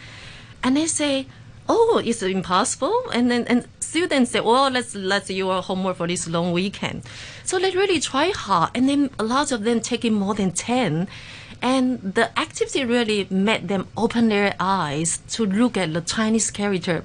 and 0.63 0.77
they 0.77 0.87
say, 0.87 1.27
"Oh, 1.69 2.01
it's 2.05 2.23
impossible." 2.23 3.11
And 3.13 3.31
then 3.31 3.45
and 3.49 3.67
students 3.81 4.31
say, 4.33 4.41
"Well, 4.41 4.71
let's 4.71 4.95
let's 4.95 5.29
do 5.29 5.35
your 5.35 5.63
homework 5.63 5.97
for 5.97 6.07
this 6.07 6.27
long 6.29 6.53
weekend." 6.53 7.03
So 7.45 7.59
they 7.59 7.71
really 7.71 8.01
try 8.01 8.31
hard, 8.31 8.71
and 8.75 8.89
then 8.89 9.11
a 9.19 9.25
lot 9.25 9.53
of 9.53 9.65
them 9.65 9.81
taking 9.81 10.15
more 10.15 10.35
than 10.35 10.53
ten. 10.53 11.09
And 11.63 12.15
the 12.15 12.39
activity 12.39 12.85
really 12.85 13.27
made 13.31 13.69
them 13.69 13.89
open 13.97 14.29
their 14.29 14.55
eyes 14.61 15.21
to 15.31 15.47
look 15.47 15.77
at 15.77 15.95
the 15.95 16.03
Chinese 16.03 16.51
character 16.51 17.03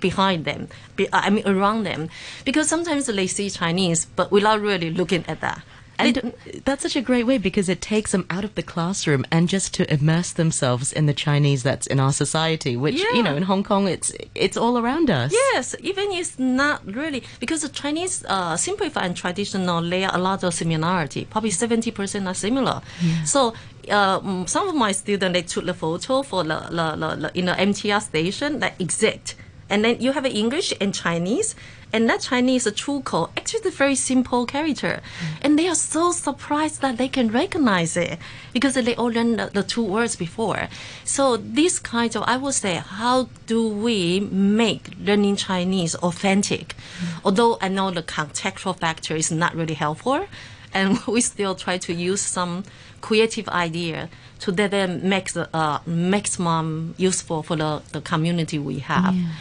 behind 0.00 0.44
them, 0.44 0.68
be, 0.96 1.08
I 1.12 1.30
mean 1.30 1.46
around 1.46 1.84
them, 1.84 2.10
because 2.44 2.68
sometimes 2.68 3.06
they 3.06 3.26
see 3.26 3.48
Chinese, 3.48 4.04
but 4.04 4.30
without 4.30 4.60
really 4.60 4.90
looking 4.90 5.24
at 5.26 5.40
that. 5.40 5.62
And 5.98 6.34
that's 6.64 6.82
such 6.82 6.96
a 6.96 7.00
great 7.00 7.24
way 7.24 7.38
because 7.38 7.68
it 7.68 7.80
takes 7.80 8.12
them 8.12 8.26
out 8.30 8.44
of 8.44 8.54
the 8.54 8.62
classroom 8.62 9.24
and 9.30 9.48
just 9.48 9.74
to 9.74 9.92
immerse 9.92 10.32
themselves 10.32 10.92
in 10.92 11.06
the 11.06 11.14
Chinese 11.14 11.62
that's 11.62 11.86
in 11.86 12.00
our 12.00 12.12
society, 12.12 12.76
which 12.76 12.96
yeah. 12.96 13.12
you 13.14 13.22
know 13.22 13.36
in 13.36 13.44
Hong 13.44 13.62
Kong 13.62 13.88
it's 13.88 14.12
it's 14.34 14.56
all 14.56 14.78
around 14.78 15.10
us. 15.10 15.32
Yes, 15.32 15.74
even 15.80 16.10
it's 16.12 16.38
not 16.38 16.84
really 16.86 17.22
because 17.40 17.62
the 17.62 17.68
Chinese 17.68 18.24
uh, 18.28 18.56
simplified 18.56 19.04
and 19.04 19.16
traditional 19.16 19.94
are 19.94 20.14
a 20.14 20.18
lot 20.18 20.42
of 20.42 20.54
similarity. 20.54 21.26
Probably 21.30 21.50
seventy 21.50 21.90
percent 21.90 22.26
are 22.26 22.34
similar. 22.34 22.82
Yeah. 23.00 23.24
So 23.24 23.54
uh, 23.90 24.46
some 24.46 24.68
of 24.68 24.74
my 24.74 24.92
students 24.92 25.34
they 25.34 25.42
took 25.42 25.66
the 25.66 25.74
photo 25.74 26.22
for 26.22 26.44
the, 26.44 26.60
the, 26.70 26.96
the, 26.96 27.16
the 27.16 27.38
in 27.38 27.46
the 27.46 27.52
MTR 27.52 28.02
station 28.02 28.60
that 28.60 28.74
exact 28.80 29.36
and 29.74 29.84
then 29.84 30.00
you 30.00 30.12
have 30.12 30.24
English 30.24 30.72
and 30.80 30.94
Chinese, 30.94 31.56
and 31.92 32.08
that 32.08 32.20
Chinese 32.20 32.62
is 32.62 32.66
a 32.68 32.70
true 32.72 33.00
code 33.00 33.30
actually 33.36 33.68
a 33.68 33.72
very 33.72 33.96
simple 33.96 34.46
character, 34.46 35.00
mm. 35.02 35.26
and 35.42 35.58
they 35.58 35.66
are 35.66 35.74
so 35.74 36.12
surprised 36.12 36.80
that 36.80 36.96
they 36.96 37.08
can 37.08 37.26
recognize 37.32 37.96
it 37.96 38.20
because 38.52 38.74
they 38.74 38.94
all 38.94 39.10
learned 39.10 39.40
the, 39.40 39.46
the, 39.52 39.64
two 39.64 39.82
words 39.82 40.14
before. 40.14 40.68
So 41.04 41.36
this 41.36 41.80
kind 41.80 42.14
of, 42.14 42.22
I 42.22 42.36
would 42.36 42.54
say, 42.54 42.74
how 42.76 43.28
do 43.46 43.66
we 43.66 44.20
make 44.20 44.90
learning 45.00 45.34
Chinese 45.36 45.96
authentic? 45.96 46.76
Mm. 46.76 47.24
Although 47.24 47.58
I 47.60 47.66
know 47.66 47.90
the 47.90 48.04
contextual 48.04 48.78
factor 48.78 49.16
is 49.16 49.32
not 49.32 49.56
really 49.56 49.74
helpful, 49.74 50.24
and 50.72 51.00
we 51.08 51.20
still 51.20 51.56
try 51.56 51.78
to 51.78 51.92
use 51.92 52.20
some 52.20 52.62
creative 53.00 53.48
idea 53.48 54.08
to 54.38 54.52
them 54.52 55.08
make 55.08 55.32
the 55.32 55.48
uh, 55.52 55.80
maximum 55.84 56.94
useful 56.96 57.42
for 57.42 57.56
the, 57.56 57.82
the 57.90 58.00
community 58.00 58.58
we 58.58 58.78
have. 58.78 59.16
Yeah. 59.16 59.32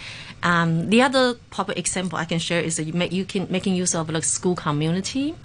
Um, 0.43 0.89
the 0.89 1.01
other 1.01 1.35
popular 1.50 1.79
example 1.79 2.19
I 2.19 2.25
can 2.25 2.39
share 2.39 2.62
is 2.62 2.75
that 2.75 2.83
you, 2.83 2.93
make, 2.93 3.12
you 3.12 3.25
can 3.25 3.47
making 3.50 3.75
use 3.75 3.95
of 3.95 4.07
the 4.07 4.21
school 4.21 4.55
community. 4.55 5.35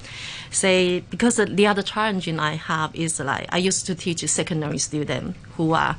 Say 0.50 1.00
because 1.00 1.36
the 1.36 1.66
other 1.66 1.82
challenge 1.82 2.28
I 2.28 2.54
have 2.54 2.94
is 2.94 3.20
like 3.20 3.46
I 3.50 3.58
used 3.58 3.86
to 3.86 3.94
teach 3.94 4.26
secondary 4.28 4.78
students 4.78 5.38
who 5.56 5.72
are 5.72 5.96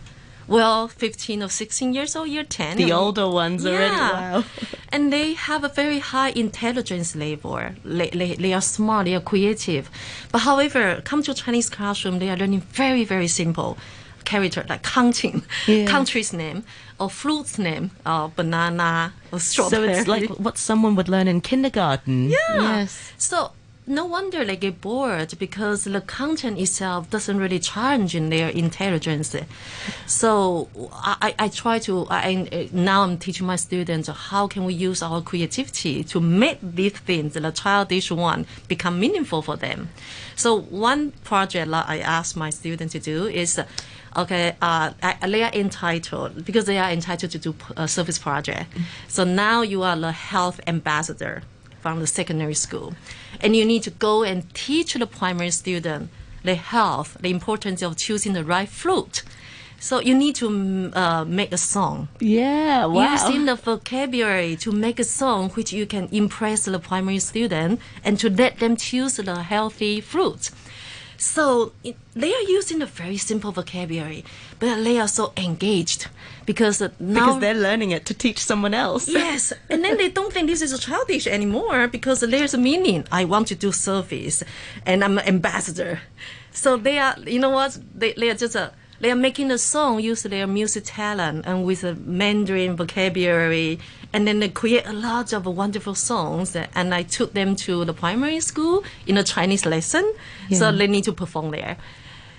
well, 0.49 0.87
15 0.87 1.43
or 1.43 1.47
16 1.47 1.93
years 1.93 2.15
old, 2.15 2.27
year 2.27 2.43
10. 2.43 2.77
The 2.77 2.91
older 2.91 3.29
ones 3.29 3.63
yeah. 3.63 3.71
already, 3.71 3.95
wow. 3.95 4.43
and 4.91 5.13
they 5.13 5.33
have 5.33 5.63
a 5.63 5.69
very 5.69 5.99
high 5.99 6.29
intelligence 6.29 7.15
level. 7.15 7.61
They, 7.85 8.09
they, 8.09 8.33
they 8.33 8.53
are 8.53 8.61
smart, 8.61 9.05
they 9.05 9.13
are 9.13 9.21
creative. 9.21 9.91
But 10.31 10.39
however, 10.39 11.01
come 11.05 11.21
to 11.23 11.35
Chinese 11.35 11.69
classroom, 11.69 12.17
they 12.17 12.31
are 12.31 12.35
learning 12.35 12.61
very, 12.61 13.03
very 13.05 13.27
simple 13.27 13.77
character 14.25 14.65
like 14.69 14.83
counting, 14.83 15.43
yeah. 15.67 15.85
country's 15.85 16.33
name, 16.33 16.63
or 16.99 17.09
fruit's 17.09 17.57
name, 17.57 17.91
or 18.05 18.31
banana, 18.35 19.13
or 19.31 19.39
strawberry. 19.39 19.93
So 19.93 19.99
it's 19.99 20.07
like 20.07 20.29
what 20.31 20.57
someone 20.57 20.95
would 20.95 21.09
learn 21.09 21.27
in 21.27 21.41
kindergarten. 21.41 22.29
Yeah. 22.29 22.37
Yes. 22.55 23.13
So 23.17 23.51
no 23.87 24.05
wonder 24.05 24.45
they 24.45 24.55
get 24.55 24.81
bored 24.81 25.33
because 25.39 25.85
the 25.85 26.01
content 26.01 26.59
itself 26.59 27.09
doesn't 27.09 27.39
really 27.39 27.57
challenge 27.57 28.13
in 28.13 28.29
their 28.29 28.49
intelligence. 28.49 29.35
So 30.05 30.69
I, 30.93 31.33
I 31.39 31.47
try 31.47 31.79
to, 31.79 32.05
I, 32.07 32.69
now 32.71 33.01
I'm 33.01 33.17
teaching 33.17 33.47
my 33.47 33.55
students 33.55 34.07
how 34.07 34.45
can 34.47 34.65
we 34.65 34.75
use 34.75 35.01
our 35.01 35.23
creativity 35.23 36.03
to 36.03 36.19
make 36.19 36.59
these 36.61 36.99
things, 36.99 37.33
the 37.33 37.51
childish 37.51 38.11
one, 38.11 38.45
become 38.67 38.99
meaningful 38.99 39.41
for 39.41 39.55
them. 39.55 39.89
So 40.35 40.59
one 40.59 41.11
project 41.23 41.71
that 41.71 41.89
I 41.89 41.97
ask 41.97 42.35
my 42.35 42.51
students 42.51 42.91
to 42.91 42.99
do 42.99 43.25
is, 43.25 43.59
okay, 44.15 44.55
uh, 44.61 44.91
they 45.21 45.43
are 45.43 45.51
entitled, 45.53 46.45
because 46.45 46.65
they 46.65 46.77
are 46.77 46.89
entitled 46.89 47.31
to 47.31 47.37
do 47.37 47.55
a 47.77 47.87
service 47.87 48.19
project. 48.19 48.71
So 49.07 49.23
now 49.23 49.61
you 49.61 49.83
are 49.83 49.95
the 49.95 50.11
health 50.11 50.59
ambassador 50.67 51.43
from 51.79 51.99
the 51.99 52.07
secondary 52.07 52.55
school. 52.55 52.93
And 53.41 53.55
you 53.55 53.65
need 53.65 53.83
to 53.83 53.91
go 53.91 54.23
and 54.23 54.53
teach 54.53 54.93
the 54.93 55.07
primary 55.07 55.51
student 55.51 56.09
the 56.43 56.55
health, 56.55 57.17
the 57.19 57.29
importance 57.29 57.81
of 57.81 57.97
choosing 57.97 58.33
the 58.33 58.43
right 58.43 58.69
fruit. 58.69 59.23
So 59.81 59.99
you 59.99 60.13
need 60.13 60.35
to 60.35 60.91
uh, 60.93 61.23
make 61.25 61.53
a 61.53 61.57
song. 61.57 62.09
Yeah, 62.19 62.85
wow. 62.85 63.13
Using 63.13 63.45
the 63.45 63.55
vocabulary 63.55 64.57
to 64.57 64.71
make 64.71 64.99
a 64.99 65.05
song 65.05 65.49
which 65.51 65.71
you 65.71 65.85
can 65.85 66.09
impress 66.11 66.65
the 66.65 66.79
primary 66.79 67.19
student 67.19 67.79
and 68.03 68.19
to 68.19 68.29
let 68.29 68.59
them 68.59 68.75
choose 68.75 69.15
the 69.15 69.43
healthy 69.43 70.01
fruit. 70.01 70.51
So 71.19 71.73
it, 71.83 71.97
they 72.13 72.33
are 72.33 72.43
using 72.43 72.81
a 72.81 72.85
very 72.85 73.17
simple 73.17 73.51
vocabulary, 73.51 74.23
but 74.57 74.83
they 74.85 74.97
are 74.99 75.07
so 75.07 75.33
engaged 75.35 76.07
because 76.45 76.81
uh, 76.81 76.89
now 76.97 77.25
because 77.25 77.41
they're 77.41 77.53
learning 77.53 77.91
it 77.91 78.05
to 78.05 78.13
teach 78.13 78.39
someone 78.39 78.73
else. 78.73 79.09
yes, 79.23 79.51
and 79.69 79.83
then 79.83 79.97
they 79.97 80.07
don't 80.07 80.31
think 80.31 80.47
this 80.47 80.61
is 80.61 80.71
a 80.71 80.77
childish 80.77 81.27
anymore 81.27 81.89
because 81.89 82.21
there's 82.21 82.53
a 82.53 82.57
meaning. 82.57 83.05
I 83.11 83.25
want 83.25 83.47
to 83.49 83.55
do 83.55 83.73
service, 83.73 84.43
and 84.85 85.03
I'm 85.03 85.17
an 85.17 85.27
ambassador. 85.27 85.99
So 86.53 86.77
they 86.77 86.97
are, 86.97 87.15
you 87.27 87.39
know 87.39 87.49
what? 87.49 87.77
They 87.93 88.13
they 88.13 88.29
are 88.29 88.35
just 88.35 88.55
a 88.55 88.71
they 88.99 89.11
are 89.11 89.15
making 89.15 89.51
a 89.51 89.57
song 89.57 89.99
use 89.99 90.23
their 90.23 90.47
music 90.47 90.83
talent 90.85 91.45
and 91.45 91.65
with 91.65 91.83
a 91.83 91.95
Mandarin 91.95 92.75
vocabulary, 92.75 93.79
and 94.11 94.27
then 94.27 94.39
they 94.39 94.49
create 94.49 94.85
a 94.85 94.93
lot 94.93 95.33
of 95.33 95.45
wonderful 95.45 95.95
songs. 95.95 96.55
And 96.55 96.93
I 96.93 97.03
took 97.03 97.33
them 97.33 97.55
to 97.57 97.85
the 97.85 97.93
primary 97.93 98.39
school 98.39 98.83
in 99.07 99.17
a 99.17 99.23
Chinese 99.23 99.65
lesson, 99.65 100.13
yeah. 100.49 100.57
so 100.57 100.71
they 100.71 100.87
need 100.87 101.05
to 101.05 101.13
perform 101.13 101.51
there. 101.51 101.77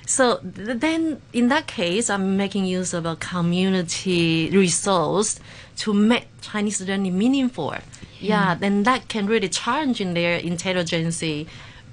So 0.06 0.40
then, 0.42 1.22
in 1.32 1.48
that 1.48 1.68
case, 1.68 2.10
I'm 2.10 2.36
making 2.36 2.64
use 2.64 2.92
of 2.94 3.06
a 3.06 3.14
community 3.14 4.50
resource 4.50 5.38
to 5.76 5.94
make 5.94 6.26
Chinese 6.40 6.80
learning 6.80 7.16
meaningful. 7.16 7.70
Yeah, 7.70 7.80
yeah 8.20 8.54
then 8.54 8.82
that 8.82 9.08
can 9.08 9.26
really 9.26 9.48
challenge 9.48 10.00
in 10.00 10.14
their 10.14 10.36
intelligence 10.36 11.22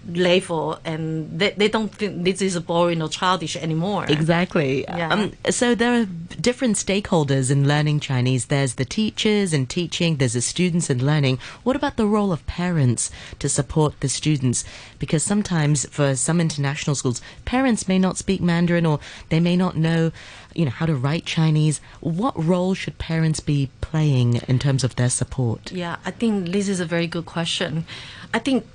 level 0.08 0.80
and 0.86 1.40
they, 1.40 1.52
they 1.52 1.68
don't 1.68 1.94
think 1.94 2.24
this 2.24 2.42
is 2.42 2.58
boring 2.60 3.02
or 3.02 3.10
childish 3.10 3.56
anymore. 3.56 4.06
Exactly. 4.08 4.84
Yeah. 4.84 5.10
Um, 5.10 5.34
so 5.50 5.76
there 5.76 6.02
are 6.02 6.06
different 6.40 6.76
stakeholders 6.76 7.52
in 7.52 7.68
learning 7.68 8.00
Chinese. 8.00 8.46
There's 8.46 8.76
the 8.76 8.86
teachers 8.86 9.54
and 9.54 9.70
teaching, 9.70 10.18
there's 10.18 10.34
the 10.34 10.42
students 10.42 10.90
and 10.90 11.02
learning. 11.02 11.40
What 11.64 11.76
about 11.76 11.98
the 11.98 12.08
role 12.08 12.32
of 12.32 12.46
parents 12.48 13.12
to 13.40 13.50
support 13.50 14.00
the 14.00 14.10
students? 14.10 14.64
Because 15.00 15.24
sometimes 15.24 15.86
for 15.90 16.16
some 16.16 16.40
international 16.40 16.96
schools, 16.96 17.22
parents 17.46 17.88
may 17.88 18.00
not 18.00 18.18
speak 18.18 18.42
Mandarin 18.42 18.86
or 18.86 19.00
they 19.30 19.40
may 19.40 19.58
not 19.58 19.76
know 19.76 20.12
you 20.56 20.66
know 20.66 20.72
how 20.72 20.88
to 20.88 20.96
write 20.96 21.24
Chinese. 21.24 21.80
What 22.02 22.34
role 22.44 22.74
should 22.74 22.98
parents 22.98 23.40
be 23.40 23.70
playing 23.80 24.42
in 24.48 24.58
terms 24.58 24.84
of 24.84 24.96
their 24.96 25.10
support? 25.10 25.72
Yeah, 25.72 25.98
I 26.04 26.10
think 26.10 26.52
this 26.52 26.68
is 26.68 26.80
a 26.80 26.86
very 26.86 27.06
good 27.06 27.28
question. 27.28 27.86
I 28.34 28.40
think 28.40 28.66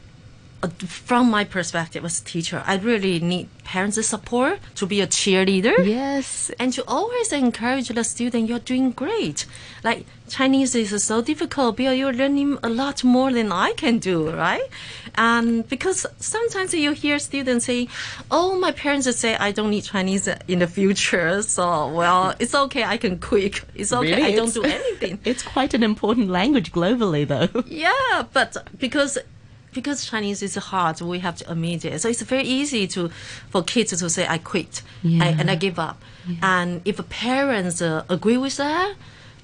Uh, 0.62 0.68
from 0.86 1.28
my 1.28 1.42
perspective 1.42 2.04
as 2.04 2.20
a 2.20 2.24
teacher, 2.24 2.62
I 2.64 2.76
really 2.76 3.18
need 3.18 3.48
parents' 3.64 4.06
support 4.06 4.60
to 4.76 4.86
be 4.86 5.00
a 5.00 5.08
cheerleader. 5.08 5.84
Yes. 5.84 6.52
And 6.60 6.72
to 6.74 6.84
always 6.86 7.32
encourage 7.32 7.88
the 7.88 8.04
student, 8.04 8.48
you're 8.48 8.60
doing 8.60 8.92
great. 8.92 9.44
Like 9.82 10.06
Chinese 10.28 10.76
is 10.76 11.02
so 11.02 11.20
difficult, 11.20 11.78
but 11.78 11.96
you're 11.96 12.12
learning 12.12 12.58
a 12.62 12.68
lot 12.68 13.02
more 13.02 13.32
than 13.32 13.50
I 13.50 13.72
can 13.72 13.98
do, 13.98 14.30
right? 14.30 14.62
And 15.16 15.68
because 15.68 16.06
sometimes 16.18 16.72
you 16.72 16.92
hear 16.92 17.18
students 17.18 17.66
say, 17.66 17.88
oh, 18.30 18.56
my 18.58 18.70
parents 18.70 19.14
say 19.16 19.34
I 19.34 19.50
don't 19.50 19.70
need 19.70 19.82
Chinese 19.82 20.28
in 20.46 20.60
the 20.60 20.68
future. 20.68 21.42
So, 21.42 21.92
well, 21.92 22.34
it's 22.38 22.54
okay. 22.54 22.84
I 22.84 22.98
can 22.98 23.18
quit. 23.18 23.62
It's 23.74 23.92
okay. 23.92 24.14
Really? 24.14 24.32
I 24.32 24.36
don't 24.36 24.54
do 24.54 24.62
anything. 24.62 25.18
it's 25.24 25.42
quite 25.42 25.74
an 25.74 25.82
important 25.82 26.28
language 26.30 26.70
globally, 26.70 27.26
though. 27.26 27.64
Yeah, 27.66 28.24
but 28.32 28.56
because 28.78 29.18
because 29.72 30.06
Chinese 30.06 30.42
is 30.42 30.54
hard, 30.56 31.00
we 31.00 31.18
have 31.20 31.36
to 31.36 31.50
admit 31.50 31.84
it. 31.84 32.00
So 32.00 32.08
it's 32.08 32.22
very 32.22 32.44
easy 32.44 32.86
to 32.88 33.08
for 33.50 33.62
kids 33.62 33.96
to 33.98 34.10
say, 34.10 34.26
"I 34.28 34.38
quit," 34.38 34.82
yeah. 35.02 35.24
I, 35.24 35.28
and 35.28 35.50
I 35.50 35.54
give 35.54 35.78
up. 35.78 36.00
Yeah. 36.26 36.36
And 36.42 36.80
if 36.84 37.06
parents 37.08 37.82
uh, 37.82 38.04
agree 38.08 38.36
with 38.36 38.56
that, 38.56 38.94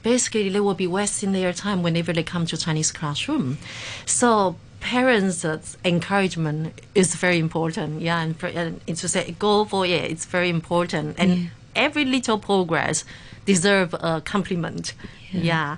basically 0.02 0.48
they 0.48 0.60
will 0.60 0.74
be 0.74 0.86
wasting 0.86 1.32
their 1.32 1.52
time 1.52 1.82
whenever 1.82 2.12
they 2.12 2.22
come 2.22 2.46
to 2.46 2.56
Chinese 2.56 2.92
classroom. 2.92 3.58
So 4.06 4.56
parents' 4.80 5.44
uh, 5.44 5.60
encouragement 5.84 6.80
is 6.94 7.14
very 7.14 7.38
important. 7.38 8.00
Yeah, 8.00 8.20
and, 8.20 8.42
and 8.42 8.96
to 8.96 9.08
say 9.08 9.34
go 9.38 9.64
for 9.64 9.84
it, 9.86 10.10
it's 10.10 10.26
very 10.26 10.48
important. 10.48 11.16
And 11.18 11.30
yeah. 11.30 11.46
every 11.74 12.04
little 12.04 12.38
progress 12.38 13.04
deserve 13.44 13.94
a 13.94 14.20
compliment. 14.24 14.94
yeah. 15.32 15.40
yeah. 15.40 15.76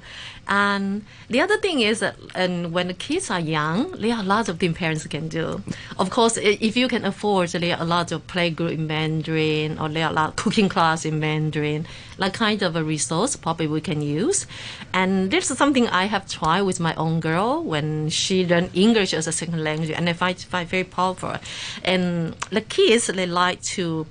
And 0.50 1.06
the 1.28 1.40
other 1.40 1.56
thing 1.58 1.78
is 1.78 2.00
that 2.00 2.16
and 2.34 2.72
when 2.72 2.88
the 2.88 2.94
kids 2.94 3.30
are 3.30 3.38
young, 3.38 3.92
there 3.92 4.16
are 4.16 4.24
lots 4.24 4.48
of 4.48 4.58
things 4.58 4.76
parents 4.76 5.06
can 5.06 5.28
do. 5.28 5.62
Of 5.96 6.10
course, 6.10 6.36
if 6.36 6.76
you 6.76 6.88
can 6.88 7.04
afford, 7.04 7.50
there 7.50 7.76
are 7.76 7.82
a 7.82 7.84
lot 7.84 8.10
of 8.10 8.26
playgroup 8.26 8.72
in 8.72 8.88
Mandarin 8.88 9.78
or 9.78 9.88
there 9.88 10.06
are 10.06 10.10
a 10.10 10.12
lot 10.12 10.30
of 10.30 10.36
cooking 10.36 10.68
class 10.68 11.04
in 11.04 11.20
Mandarin, 11.20 11.86
like 12.18 12.34
kind 12.34 12.62
of 12.62 12.74
a 12.74 12.82
resource 12.82 13.36
probably 13.36 13.68
we 13.68 13.80
can 13.80 14.02
use. 14.02 14.48
And 14.92 15.30
this 15.30 15.52
is 15.52 15.56
something 15.56 15.86
I 15.86 16.06
have 16.06 16.28
tried 16.28 16.62
with 16.62 16.80
my 16.80 16.96
own 16.96 17.20
girl 17.20 17.62
when 17.62 18.08
she 18.08 18.44
learned 18.44 18.70
English 18.74 19.14
as 19.14 19.28
a 19.28 19.32
second 19.32 19.62
language, 19.62 19.90
and 19.90 20.08
I 20.08 20.14
find, 20.14 20.36
find 20.36 20.68
very 20.68 20.84
powerful. 20.84 21.36
And 21.84 22.34
the 22.50 22.60
kids, 22.60 23.06
they 23.06 23.26
like 23.26 23.62
to 23.76 24.06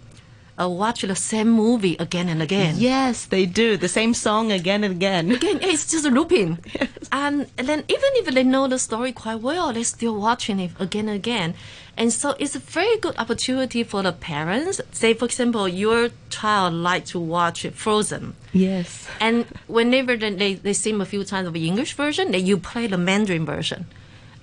uh, 0.60 0.68
watch 0.68 1.02
the 1.02 1.16
same 1.16 1.50
movie 1.50 1.96
again 2.00 2.28
and 2.28 2.42
again. 2.42 2.76
Yes, 2.78 3.26
they 3.26 3.46
do. 3.46 3.78
The 3.78 3.88
same 3.88 4.14
song 4.14 4.52
again 4.52 4.84
and 4.84 4.96
again. 4.96 5.32
Again, 5.40 5.60
it's 5.62 5.90
just 5.90 6.06
looping. 6.06 6.60
Yes. 6.74 6.90
And, 7.12 7.48
and 7.58 7.68
then 7.68 7.84
even 7.88 8.10
if 8.16 8.26
they 8.34 8.44
know 8.44 8.68
the 8.68 8.80
story 8.80 9.12
quite 9.12 9.42
well, 9.42 9.72
they're 9.72 9.84
still 9.84 10.20
watching 10.20 10.60
it 10.60 10.72
again 10.80 11.08
and 11.08 11.16
again. 11.16 11.54
And 11.96 12.12
so 12.12 12.36
it's 12.40 12.56
a 12.56 12.60
very 12.60 12.98
good 12.98 13.18
opportunity 13.18 13.84
for 13.84 14.04
the 14.04 14.12
parents. 14.12 14.82
Say, 14.92 15.14
for 15.14 15.26
example, 15.26 15.68
your 15.68 16.10
child 16.30 16.74
like 16.74 17.06
to 17.06 17.20
watch 17.20 17.66
Frozen. 17.68 18.36
Yes. 18.54 19.08
And 19.20 19.46
whenever 19.68 20.18
they, 20.18 20.56
they 20.56 20.74
sing 20.74 21.00
a 21.00 21.06
few 21.06 21.24
times 21.24 21.48
of 21.48 21.54
the 21.54 21.68
English 21.68 21.94
version, 21.94 22.32
then 22.32 22.46
you 22.46 22.58
play 22.58 22.88
the 22.88 22.98
Mandarin 22.98 23.46
version 23.46 23.86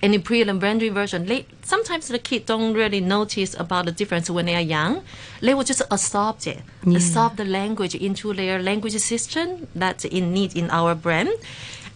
in 0.01 0.11
the 0.11 0.19
pre 0.19 0.41
and 0.41 0.59
Mandarin 0.59 0.93
version, 0.93 1.25
they, 1.25 1.45
sometimes 1.63 2.07
the 2.07 2.19
kids 2.19 2.45
don't 2.45 2.73
really 2.73 3.01
notice 3.01 3.55
about 3.59 3.85
the 3.85 3.91
difference 3.91 4.29
when 4.29 4.45
they 4.45 4.55
are 4.55 4.61
young. 4.61 5.03
They 5.41 5.53
will 5.53 5.63
just 5.63 5.81
absorb 5.89 6.37
it, 6.45 6.61
yeah. 6.85 6.97
absorb 6.97 7.37
the 7.37 7.45
language 7.45 7.95
into 7.95 8.33
their 8.33 8.61
language 8.61 8.97
system 8.97 9.67
that's 9.73 10.05
in 10.05 10.33
need 10.33 10.55
in 10.55 10.69
our 10.69 10.93
brain. 10.93 11.29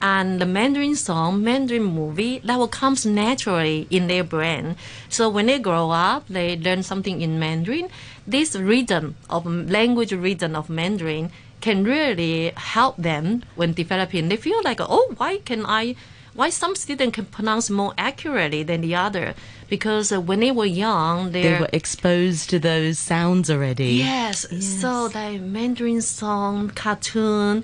And 0.01 0.41
the 0.41 0.47
Mandarin 0.47 0.95
song, 0.95 1.43
Mandarin 1.43 1.83
movie, 1.83 2.39
that 2.39 2.57
will 2.57 2.67
comes 2.67 3.05
naturally 3.05 3.85
in 3.91 4.07
their 4.07 4.23
brain. 4.23 4.75
So 5.09 5.29
when 5.29 5.45
they 5.45 5.59
grow 5.59 5.91
up, 5.91 6.27
they 6.27 6.57
learn 6.57 6.81
something 6.81 7.21
in 7.21 7.37
Mandarin. 7.37 7.87
This 8.25 8.55
rhythm 8.55 9.15
of 9.29 9.45
language 9.45 10.11
rhythm 10.11 10.55
of 10.55 10.71
Mandarin 10.71 11.29
can 11.61 11.83
really 11.83 12.51
help 12.55 12.97
them 12.97 13.43
when 13.53 13.73
developing. 13.73 14.29
They 14.29 14.37
feel 14.37 14.59
like, 14.63 14.79
oh, 14.81 15.13
why 15.17 15.37
can 15.37 15.67
I 15.67 15.95
why 16.33 16.49
some 16.49 16.75
students 16.75 17.15
can 17.15 17.25
pronounce 17.25 17.69
more 17.69 17.93
accurately 17.97 18.63
than 18.63 18.81
the 18.81 18.95
other 18.95 19.33
because 19.69 20.11
uh, 20.11 20.19
when 20.19 20.39
they 20.39 20.51
were 20.51 20.65
young 20.65 21.31
they 21.31 21.59
were 21.59 21.69
exposed 21.73 22.49
to 22.49 22.59
those 22.59 22.97
sounds 22.99 23.49
already 23.49 23.93
yes, 23.93 24.45
yes. 24.51 24.65
so 24.65 25.07
the 25.09 25.37
mandarin 25.39 26.01
song 26.01 26.69
cartoon 26.69 27.63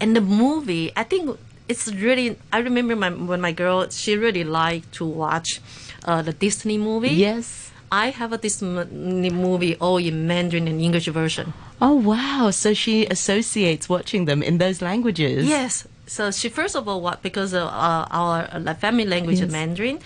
and 0.00 0.16
the 0.16 0.20
movie 0.20 0.92
i 0.96 1.02
think 1.02 1.38
it's 1.68 1.88
really 1.92 2.36
i 2.52 2.58
remember 2.58 2.94
my, 2.94 3.10
when 3.10 3.40
my 3.40 3.52
girl 3.52 3.88
she 3.88 4.16
really 4.16 4.44
liked 4.44 4.92
to 4.92 5.04
watch 5.04 5.60
uh, 6.04 6.20
the 6.22 6.32
disney 6.32 6.78
movie 6.78 7.10
yes 7.10 7.72
I 7.94 8.08
have 8.08 8.32
a 8.32 8.38
Disney 8.38 9.28
movie 9.28 9.76
all 9.76 9.98
in 9.98 10.26
Mandarin 10.26 10.66
and 10.66 10.80
English 10.80 11.08
version. 11.08 11.52
Oh 11.78 11.92
wow! 11.92 12.48
So 12.50 12.72
she 12.72 13.04
associates 13.04 13.86
watching 13.86 14.24
them 14.24 14.42
in 14.42 14.56
those 14.56 14.80
languages. 14.80 15.46
Yes, 15.46 15.86
so 16.06 16.30
she 16.30 16.48
first 16.48 16.74
of 16.74 16.88
all 16.88 17.00
what 17.00 17.22
because 17.22 17.52
of, 17.52 17.68
uh, 17.68 18.06
our 18.10 18.48
uh, 18.52 18.74
family 18.74 19.04
language 19.04 19.38
yes. 19.38 19.46
is 19.46 19.52
Mandarin. 19.52 19.98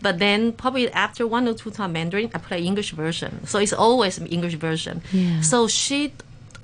But 0.00 0.18
then 0.18 0.52
probably 0.52 0.90
after 0.90 1.28
one 1.28 1.46
or 1.46 1.54
two 1.54 1.70
times 1.70 1.92
Mandarin, 1.92 2.28
I 2.34 2.38
play 2.38 2.60
English 2.62 2.90
version. 2.90 3.46
So 3.46 3.60
it's 3.60 3.72
always 3.72 4.18
English 4.18 4.54
version. 4.54 5.00
Yeah. 5.12 5.40
So 5.42 5.68
she 5.68 6.12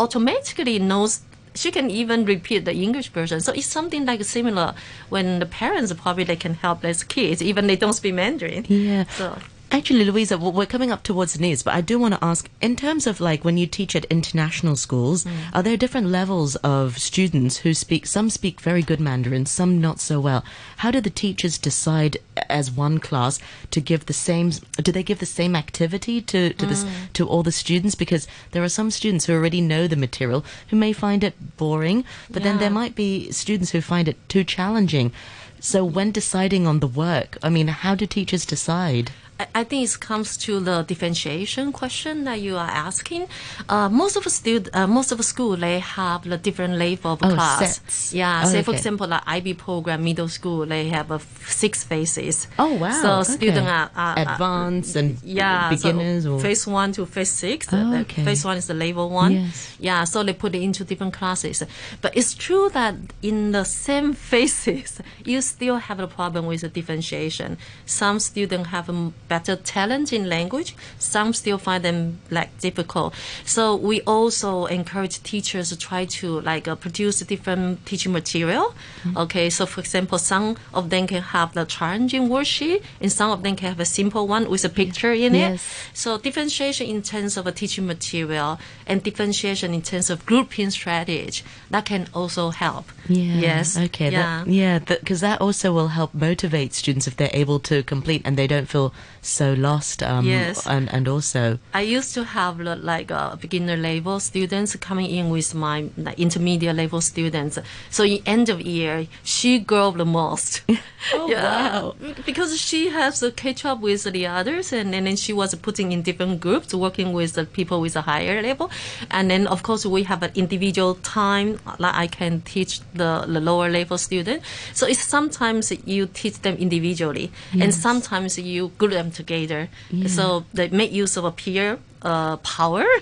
automatically 0.01 0.81
knows 0.81 1.21
she 1.55 1.71
can 1.71 1.91
even 1.91 2.25
repeat 2.25 2.65
the 2.65 2.75
English 2.75 3.09
version. 3.09 3.41
So 3.41 3.53
it's 3.53 3.67
something 3.67 4.05
like 4.05 4.23
similar 4.25 4.75
when 5.09 5.39
the 5.39 5.47
parents 5.47 5.93
probably 5.93 6.25
they 6.25 6.37
can 6.37 6.55
help 6.55 6.81
their 6.81 6.95
kids, 6.95 7.43
even 7.43 7.67
they 7.67 7.77
don't 7.77 7.93
speak 7.93 8.15
Mandarin. 8.15 8.65
Yeah. 8.69 9.05
So 9.05 9.39
Actually, 9.71 10.05
Louisa, 10.05 10.39
we're 10.39 10.65
coming 10.65 10.91
up 10.91 11.03
towards 11.03 11.35
the 11.35 11.41
news, 11.41 11.63
but 11.63 11.75
I 11.75 11.83
do 11.83 11.99
want 11.99 12.15
to 12.15 12.25
ask 12.25 12.49
in 12.63 12.75
terms 12.75 13.07
of 13.07 13.21
like 13.21 13.45
when 13.45 13.59
you 13.59 13.67
teach 13.67 13.95
at 13.95 14.07
international 14.07 14.77
schools, 14.77 15.25
mm. 15.25 15.31
are 15.53 15.63
there 15.63 15.77
different 15.77 16.07
levels 16.07 16.57
of 16.57 16.97
students 16.97 17.59
who 17.59 17.75
speak? 17.75 18.07
Some 18.07 18.31
speak 18.31 18.63
very 18.63 18.81
good 18.81 18.99
Mandarin, 18.99 19.45
some 19.45 19.79
not 19.79 20.01
so 20.01 20.21
well. 20.21 20.43
How 20.79 20.91
do 20.91 21.03
the 21.03 21.11
teachers 21.11 21.59
decide 21.59 22.17
as 22.49 22.71
one 22.71 22.99
class 22.99 23.41
to 23.71 23.81
give 23.81 24.07
the 24.07 24.15
same? 24.15 24.53
Do 24.77 24.91
they 24.91 25.03
give 25.03 25.19
the 25.19 25.27
same 25.27 25.55
activity 25.55 26.23
to 26.23 26.55
to 26.55 26.65
mm. 26.65 26.69
this 26.69 26.87
to 27.13 27.29
all 27.29 27.43
the 27.43 27.53
students? 27.53 27.95
Because 27.95 28.27
there 28.53 28.65
are 28.65 28.71
some 28.71 28.91
students 28.91 29.27
who 29.27 29.35
already 29.35 29.61
know 29.61 29.87
the 29.87 29.97
material 29.97 30.47
who 30.69 30.77
may 30.77 30.95
find 30.95 31.23
it 31.23 31.59
boring, 31.59 32.05
but 32.31 32.43
yeah. 32.43 32.49
then 32.49 32.59
there 32.59 32.71
might 32.71 32.95
be 32.95 33.31
students 33.33 33.73
who 33.73 33.83
find 33.83 34.09
it 34.09 34.17
too 34.31 34.45
challenging. 34.45 35.13
So 35.61 35.85
when 35.85 36.11
deciding 36.13 36.67
on 36.67 36.81
the 36.81 36.87
work, 36.87 37.37
I 37.43 37.51
mean, 37.51 37.69
how 37.69 37.95
do 37.95 38.07
teachers 38.07 38.47
decide? 38.47 39.11
I 39.55 39.63
think 39.63 39.89
it 39.89 40.01
comes 40.01 40.37
to 40.39 40.59
the 40.59 40.83
differentiation 40.83 41.71
question 41.73 42.25
that 42.25 42.41
you 42.41 42.57
are 42.57 42.69
asking. 42.69 43.29
Uh, 43.69 43.89
most 43.89 44.17
of 44.17 44.25
the 44.25 44.31
stud- 44.31 44.71
uh, 44.73 44.87
most 44.89 45.13
of 45.13 45.19
the 45.19 45.25
school 45.25 45.57
they 45.57 45.79
have 45.79 46.25
the 46.25 46.37
different 46.37 46.75
level 46.75 47.13
of 47.13 47.21
oh, 47.23 47.35
class. 47.35 47.77
Sets. 47.77 48.15
Yeah, 48.15 48.43
oh, 48.45 48.49
say 48.49 48.59
okay. 48.59 48.63
for 48.65 48.73
example, 48.73 49.07
the 49.07 49.23
IB 49.31 49.55
program 49.55 50.03
middle 50.03 50.29
school 50.29 50.67
they 50.67 50.89
have 50.89 51.13
uh, 51.13 51.19
six 51.47 51.85
phases. 51.85 52.49
Oh 52.59 52.75
wow! 52.75 52.91
So 52.91 53.13
okay. 53.21 53.33
students 53.33 53.71
are, 53.71 53.91
are, 53.95 54.19
advanced 54.19 54.97
and 54.97 55.23
yeah, 55.23 55.71
beginners 55.71 56.25
so 56.25 56.35
or 56.35 56.41
phase 56.41 56.67
one 56.67 56.91
to 56.93 57.07
phase 57.07 57.31
six. 57.31 57.69
Oh, 57.73 57.95
okay. 57.99 58.25
Phase 58.25 58.45
one 58.45 58.57
is 58.57 58.67
the 58.67 58.75
level 58.75 59.09
one. 59.09 59.33
Yes. 59.33 59.77
Yeah, 59.79 60.03
so 60.03 60.25
they 60.25 60.33
put 60.33 60.57
it 60.57 60.63
into 60.63 60.85
different 60.85 61.13
classes. 61.13 61.63
But 62.01 62.17
it's 62.17 62.35
true 62.35 62.71
that 62.71 62.97
in 63.23 63.53
the 63.53 63.63
same 63.63 64.13
phases, 64.31 65.01
you 65.25 65.41
still 65.43 65.77
have 65.77 66.01
a 66.01 66.09
problem 66.09 66.47
with 66.47 66.63
the 66.63 66.69
differentiation. 66.69 67.57
Some 67.87 68.19
students 68.19 68.71
have 68.71 68.89
a 68.89 69.13
better 69.29 69.57
talent 69.57 70.13
in 70.13 70.29
language. 70.29 70.75
Some 70.99 71.33
still 71.33 71.59
find 71.59 71.85
them 71.85 72.19
like 72.31 72.57
difficult. 72.61 73.15
So 73.45 73.77
we 73.77 74.01
also 74.03 74.67
encourage 74.67 75.23
teachers 75.23 75.69
to 75.71 75.79
try 75.79 76.05
to 76.07 76.41
like 76.41 76.67
uh, 76.69 76.75
produce 76.77 77.21
different 77.21 77.85
teaching 77.87 78.13
material. 78.13 78.75
Mm-hmm. 79.03 79.17
Okay, 79.19 79.51
so 79.51 79.67
for 79.67 79.81
example, 79.81 80.19
some 80.19 80.57
of 80.75 80.91
them 80.91 81.07
can 81.07 81.23
have 81.23 81.55
the 81.55 81.65
challenging 81.65 82.29
worksheet, 82.29 82.83
and 83.01 83.13
some 83.13 83.31
of 83.31 83.43
them 83.43 83.57
can 83.57 83.69
have 83.69 83.81
a 83.81 83.85
simple 83.85 84.27
one 84.27 84.49
with 84.49 84.65
a 84.65 84.69
picture 84.69 85.13
in 85.13 85.35
yes. 85.35 85.55
it. 85.55 85.97
So 85.97 86.19
differentiation 86.19 86.87
in 86.87 87.03
terms 87.03 87.37
of 87.37 87.47
a 87.47 87.53
teaching 87.53 87.87
material 87.87 88.59
and 88.87 89.03
differentiation 89.03 89.75
in 89.75 89.83
terms 89.83 90.11
of 90.11 90.25
grouping 90.27 90.71
strategy 90.71 91.43
that 91.71 91.85
can 91.85 92.09
also 92.15 92.51
help. 92.51 92.91
Yeah. 93.09 93.35
Yes. 93.35 93.77
Okay. 93.77 94.11
Yeah. 94.11 94.45
That, 94.45 94.51
yeah. 94.51 94.79
Because 94.79 95.21
that, 95.21 95.39
that 95.39 95.45
also 95.45 95.73
will 95.73 95.89
help 95.89 96.15
motivate 96.15 96.75
students 96.75 97.07
if 97.07 97.17
they're 97.17 97.31
able 97.33 97.59
to 97.61 97.83
complete 97.83 98.23
and 98.25 98.37
they 98.37 98.47
don't 98.47 98.67
feel 98.67 98.93
so 99.23 99.55
lost. 99.55 100.03
Um, 100.03 100.27
yes. 100.27 100.67
And, 100.67 100.93
and 100.93 101.09
also. 101.09 101.59
I 101.75 101.83
used 101.83 102.15
to 102.15 102.25
have 102.25 102.61
like 102.61 103.11
a 103.11 103.39
beginner 103.41 103.77
level 103.77 104.21
students 104.21 104.77
coming 104.77 105.07
in 105.07 105.31
with 105.31 105.55
my 105.55 105.89
like, 105.97 106.19
intermediate 106.19 106.77
level 106.77 107.01
students. 107.01 107.59
So 107.91 108.05
in 108.05 108.23
end 108.27 108.49
of 108.49 108.61
year, 108.61 109.07
she 109.23 109.59
grew 109.59 109.93
the 109.93 110.05
most. 110.05 110.63
oh, 111.15 111.29
yeah. 111.31 111.83
wow. 111.83 111.95
Because 112.27 112.59
she 112.61 112.89
has 112.91 113.21
to 113.21 113.31
catch 113.31 113.65
up 113.65 113.81
with 113.81 114.05
the 114.05 114.27
others 114.27 114.73
and, 114.73 114.95
and 114.95 115.07
then 115.07 115.17
she 115.17 115.33
was 115.33 115.55
putting 115.57 115.93
in 115.93 116.03
different 116.03 116.41
groups, 116.41 116.75
working 116.75 117.13
with 117.13 117.35
the 117.35 117.45
people 117.45 117.81
with 117.81 117.97
a 117.97 118.03
higher 118.03 118.43
level. 118.43 118.71
And 119.11 119.31
then 119.31 119.47
of 119.47 119.63
course 119.63 119.85
we 119.85 120.03
have 120.05 120.23
an 120.23 120.33
individual 120.35 120.95
time 120.97 121.59
like 121.79 121.95
I 121.95 122.07
can 122.07 122.41
teach 122.43 122.81
the, 122.95 123.25
the 123.27 123.41
lower 123.41 123.69
level 123.69 123.99
student. 123.99 124.43
So 124.73 124.87
it's 124.87 125.05
sometimes 125.05 125.73
you 125.87 126.07
teach 126.07 126.41
them 126.43 126.57
individually 126.57 127.31
yes. 127.53 127.63
and 127.63 127.75
sometimes 127.75 128.39
you 128.39 128.69
group 128.79 128.93
them 128.93 129.11
together. 129.19 129.69
Yeah. 129.91 130.09
So 130.09 130.25
they 130.55 130.69
make 130.69 130.93
use 130.93 131.17
of 131.19 131.25
a 131.25 131.35
peer 131.43 131.79
uh, 132.03 132.37
power. 132.39 132.87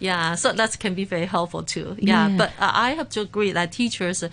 Yeah, 0.00 0.34
so 0.34 0.52
that 0.52 0.78
can 0.80 0.94
be 0.94 1.04
very 1.04 1.26
helpful 1.26 1.62
too. 1.62 1.94
Yeah, 1.98 2.26
yeah. 2.26 2.36
but 2.40 2.50
I 2.58 2.88
have 2.98 3.08
to 3.10 3.20
agree 3.20 3.52
that 3.52 3.70
teachers 3.70 4.24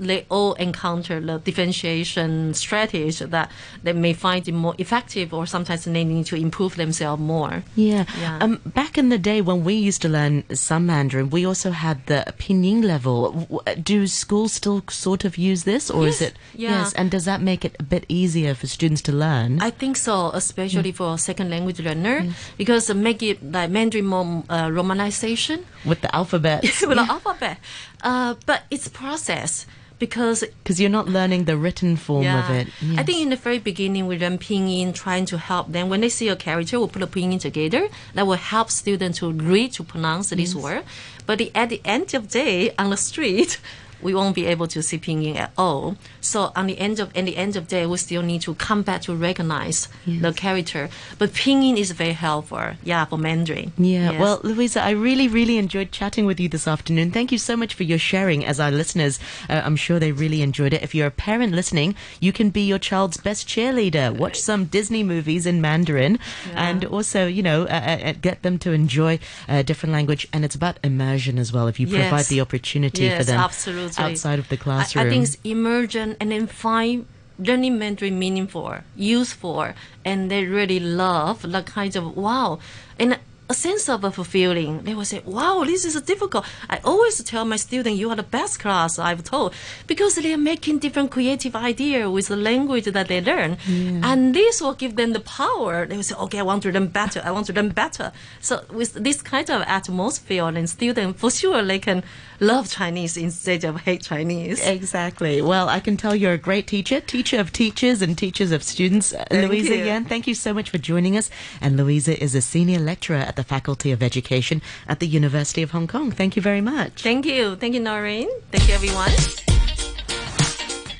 they 0.00 0.26
all 0.30 0.54
encounter 0.54 1.20
the 1.20 1.38
differentiation 1.38 2.54
strategies 2.54 3.18
that 3.18 3.50
they 3.82 3.92
may 3.92 4.12
find 4.12 4.48
it 4.48 4.52
more 4.52 4.74
effective 4.78 5.34
or 5.34 5.46
sometimes 5.46 5.84
they 5.84 6.04
need 6.04 6.26
to 6.26 6.36
improve 6.36 6.76
themselves 6.76 7.22
more. 7.22 7.62
Yeah. 7.76 8.06
yeah. 8.18 8.38
Um, 8.40 8.60
back 8.64 8.96
in 8.96 9.10
the 9.10 9.18
day 9.18 9.40
when 9.42 9.62
we 9.62 9.74
used 9.74 10.02
to 10.02 10.08
learn 10.08 10.44
some 10.54 10.86
Mandarin, 10.86 11.30
we 11.30 11.44
also 11.46 11.70
had 11.70 12.06
the 12.06 12.24
pinyin 12.38 12.82
level. 12.82 13.60
Do 13.82 14.06
schools 14.06 14.54
still 14.54 14.82
sort 14.88 15.24
of 15.24 15.36
use 15.36 15.64
this 15.64 15.90
or 15.90 16.06
yes. 16.06 16.14
is 16.14 16.22
it? 16.22 16.34
Yeah. 16.54 16.70
Yes. 16.70 16.92
And 16.94 17.10
does 17.10 17.26
that 17.26 17.42
make 17.42 17.64
it 17.64 17.76
a 17.78 17.82
bit 17.82 18.06
easier 18.08 18.54
for 18.54 18.66
students 18.66 19.02
to 19.02 19.12
learn? 19.12 19.60
I 19.60 19.70
think 19.70 19.96
so, 19.96 20.30
especially 20.32 20.92
for 20.92 21.18
second 21.18 21.50
language 21.50 21.80
learner 21.80 22.26
because 22.56 22.92
make 22.94 23.22
it 23.22 23.42
like 23.52 23.70
Mandarin 23.70 24.06
more 24.06 24.44
uh, 24.48 24.68
romanization. 24.68 25.64
With 25.84 26.00
the 26.00 26.14
alphabet. 26.14 26.62
With 26.86 26.96
the 26.96 27.06
alphabet. 27.10 27.58
Uh, 28.02 28.34
but 28.46 28.62
it's 28.70 28.88
process 28.88 29.66
because 30.00 30.42
because 30.64 30.80
you're 30.80 30.90
not 30.90 31.06
learning 31.08 31.44
the 31.44 31.56
written 31.56 31.94
form 31.94 32.24
yeah. 32.24 32.42
of 32.42 32.56
it. 32.56 32.68
Yes. 32.80 32.98
I 32.98 33.02
think 33.04 33.22
in 33.22 33.30
the 33.30 33.36
very 33.36 33.60
beginning 33.60 34.08
we 34.08 34.18
learn 34.18 34.38
pinyin, 34.38 34.92
trying 34.92 35.26
to 35.26 35.38
help 35.38 35.70
them. 35.70 35.88
When 35.88 36.00
they 36.00 36.08
see 36.08 36.28
a 36.28 36.34
character, 36.34 36.80
we'll 36.80 36.88
put 36.88 37.02
a 37.02 37.06
pinyin 37.06 37.38
together. 37.38 37.86
That 38.14 38.26
will 38.26 38.34
help 38.34 38.70
students 38.70 39.18
to 39.20 39.30
read 39.30 39.74
to 39.74 39.84
pronounce 39.84 40.32
yes. 40.32 40.38
this 40.40 40.54
word. 40.56 40.82
But 41.26 41.38
the, 41.38 41.52
at 41.54 41.68
the 41.68 41.80
end 41.84 42.12
of 42.14 42.22
the 42.30 42.38
day, 42.42 42.74
on 42.76 42.90
the 42.90 42.96
street, 42.96 43.60
we 44.02 44.14
won't 44.14 44.34
be 44.34 44.46
able 44.46 44.66
to 44.68 44.82
see 44.82 44.98
pinyin 44.98 45.36
at 45.36 45.52
all. 45.56 45.96
So 46.20 46.52
on 46.56 46.66
the 46.66 46.78
end 46.78 47.00
of 47.00 47.14
at 47.16 47.24
the 47.24 47.36
end 47.36 47.56
of 47.56 47.68
the 47.68 47.70
day, 47.70 47.86
we 47.86 47.96
still 47.96 48.22
need 48.22 48.42
to 48.42 48.54
come 48.54 48.82
back 48.82 49.02
to 49.02 49.14
recognize 49.14 49.88
yes. 50.06 50.22
the 50.22 50.32
character. 50.32 50.88
But 51.18 51.32
pinyin 51.32 51.76
is 51.76 51.90
very 51.92 52.12
helpful, 52.12 52.72
yeah, 52.82 53.04
for 53.04 53.18
Mandarin. 53.18 53.72
Yeah. 53.78 54.12
Yes. 54.12 54.20
Well, 54.20 54.40
Louisa, 54.42 54.82
I 54.82 54.90
really, 54.90 55.28
really 55.28 55.58
enjoyed 55.58 55.92
chatting 55.92 56.26
with 56.26 56.40
you 56.40 56.48
this 56.48 56.66
afternoon. 56.66 57.10
Thank 57.10 57.32
you 57.32 57.38
so 57.38 57.56
much 57.56 57.74
for 57.74 57.84
your 57.84 57.98
sharing. 57.98 58.44
As 58.44 58.60
our 58.60 58.70
listeners, 58.70 59.18
uh, 59.48 59.62
I'm 59.64 59.76
sure 59.76 59.98
they 59.98 60.12
really 60.12 60.42
enjoyed 60.42 60.72
it. 60.72 60.82
If 60.82 60.94
you're 60.94 61.06
a 61.06 61.10
parent 61.10 61.52
listening, 61.52 61.94
you 62.20 62.32
can 62.32 62.50
be 62.50 62.62
your 62.62 62.78
child's 62.78 63.16
best 63.16 63.46
cheerleader. 63.46 64.16
Watch 64.16 64.40
some 64.40 64.64
Disney 64.66 65.02
movies 65.02 65.46
in 65.46 65.60
Mandarin, 65.60 66.18
yeah. 66.48 66.68
and 66.70 66.84
also, 66.84 67.26
you 67.26 67.42
know, 67.42 67.64
uh, 67.64 67.66
uh, 67.66 68.08
uh 68.08 68.12
get 68.20 68.42
them 68.42 68.58
to 68.58 68.72
enjoy 68.72 69.18
a 69.48 69.62
different 69.62 69.92
language. 69.92 70.26
And 70.32 70.44
it's 70.44 70.54
about 70.54 70.78
immersion 70.82 71.38
as 71.38 71.52
well. 71.52 71.66
If 71.68 71.78
you 71.78 71.86
yes. 71.86 72.08
provide 72.08 72.26
the 72.26 72.40
opportunity 72.40 73.10
for 73.10 73.24
them. 73.24 73.40
Absolutely 73.40 73.89
outside 73.98 74.38
of 74.38 74.48
the 74.48 74.56
classroom. 74.56 75.04
I, 75.04 75.06
I 75.06 75.10
think 75.10 75.24
it's 75.24 75.38
emergent 75.44 76.16
and 76.20 76.30
then 76.30 76.46
find 76.46 77.06
learning 77.38 77.78
Mandarin 77.78 78.18
meaningful, 78.18 78.76
useful, 78.96 79.72
and 80.04 80.30
they 80.30 80.44
really 80.44 80.80
love 80.80 81.42
the 81.42 81.62
kind 81.62 81.96
of 81.96 82.16
wow. 82.16 82.58
And 82.98 83.18
a 83.50 83.54
sense 83.54 83.88
of 83.88 84.04
a 84.04 84.12
fulfilling. 84.12 84.84
They 84.84 84.94
will 84.94 85.04
say, 85.04 85.22
wow, 85.26 85.64
this 85.64 85.84
is 85.84 86.00
difficult. 86.02 86.46
I 86.70 86.78
always 86.84 87.20
tell 87.24 87.44
my 87.44 87.56
students, 87.56 87.98
you 87.98 88.08
are 88.10 88.14
the 88.14 88.22
best 88.22 88.60
class 88.60 88.96
I've 88.96 89.24
taught 89.24 89.52
because 89.88 90.14
they 90.14 90.32
are 90.32 90.38
making 90.38 90.78
different 90.78 91.10
creative 91.10 91.56
idea 91.56 92.08
with 92.08 92.28
the 92.28 92.36
language 92.36 92.84
that 92.84 93.08
they 93.08 93.20
learn. 93.20 93.58
Yeah. 93.66 94.00
And 94.04 94.36
this 94.36 94.62
will 94.62 94.74
give 94.74 94.94
them 94.94 95.14
the 95.14 95.20
power. 95.20 95.84
They 95.84 95.96
will 95.96 96.04
say, 96.04 96.14
okay, 96.14 96.38
I 96.38 96.42
want 96.42 96.62
to 96.62 96.70
learn 96.70 96.86
better. 96.86 97.22
I 97.24 97.32
want 97.32 97.46
to 97.46 97.52
learn 97.52 97.70
better. 97.70 98.12
So 98.40 98.62
with 98.70 98.94
this 98.94 99.20
kind 99.20 99.50
of 99.50 99.62
atmosphere 99.62 100.46
and 100.46 100.70
students, 100.70 101.20
for 101.20 101.32
sure, 101.32 101.64
they 101.64 101.80
can 101.80 102.04
love 102.40 102.70
Chinese 102.70 103.16
instead 103.16 103.64
of 103.64 103.80
hate 103.82 104.02
Chinese. 104.02 104.66
Exactly. 104.66 105.42
Well, 105.42 105.68
I 105.68 105.80
can 105.80 105.96
tell 105.96 106.14
you're 106.14 106.32
a 106.32 106.38
great 106.38 106.66
teacher, 106.66 107.00
teacher 107.00 107.38
of 107.38 107.52
teachers 107.52 108.02
and 108.02 108.16
teachers 108.16 108.52
of 108.52 108.62
students. 108.62 109.12
Uh, 109.12 109.24
thank 109.30 109.48
Louisa 109.48 109.76
you. 109.76 109.84
Yan, 109.84 110.04
thank 110.04 110.26
you 110.26 110.34
so 110.34 110.52
much 110.52 110.70
for 110.70 110.78
joining 110.78 111.16
us. 111.16 111.30
And 111.60 111.76
Louisa 111.76 112.20
is 112.22 112.34
a 112.34 112.40
senior 112.40 112.78
lecturer 112.78 113.16
at 113.16 113.36
the 113.36 113.44
Faculty 113.44 113.92
of 113.92 114.02
Education 114.02 114.62
at 114.88 115.00
the 115.00 115.06
University 115.06 115.62
of 115.62 115.70
Hong 115.70 115.86
Kong. 115.86 116.10
Thank 116.10 116.36
you 116.36 116.42
very 116.42 116.60
much. 116.60 117.02
Thank 117.02 117.26
you. 117.26 117.56
Thank 117.56 117.74
you, 117.74 117.80
Noreen. 117.80 118.28
Thank 118.50 118.68
you, 118.68 118.74
everyone. 118.74 119.49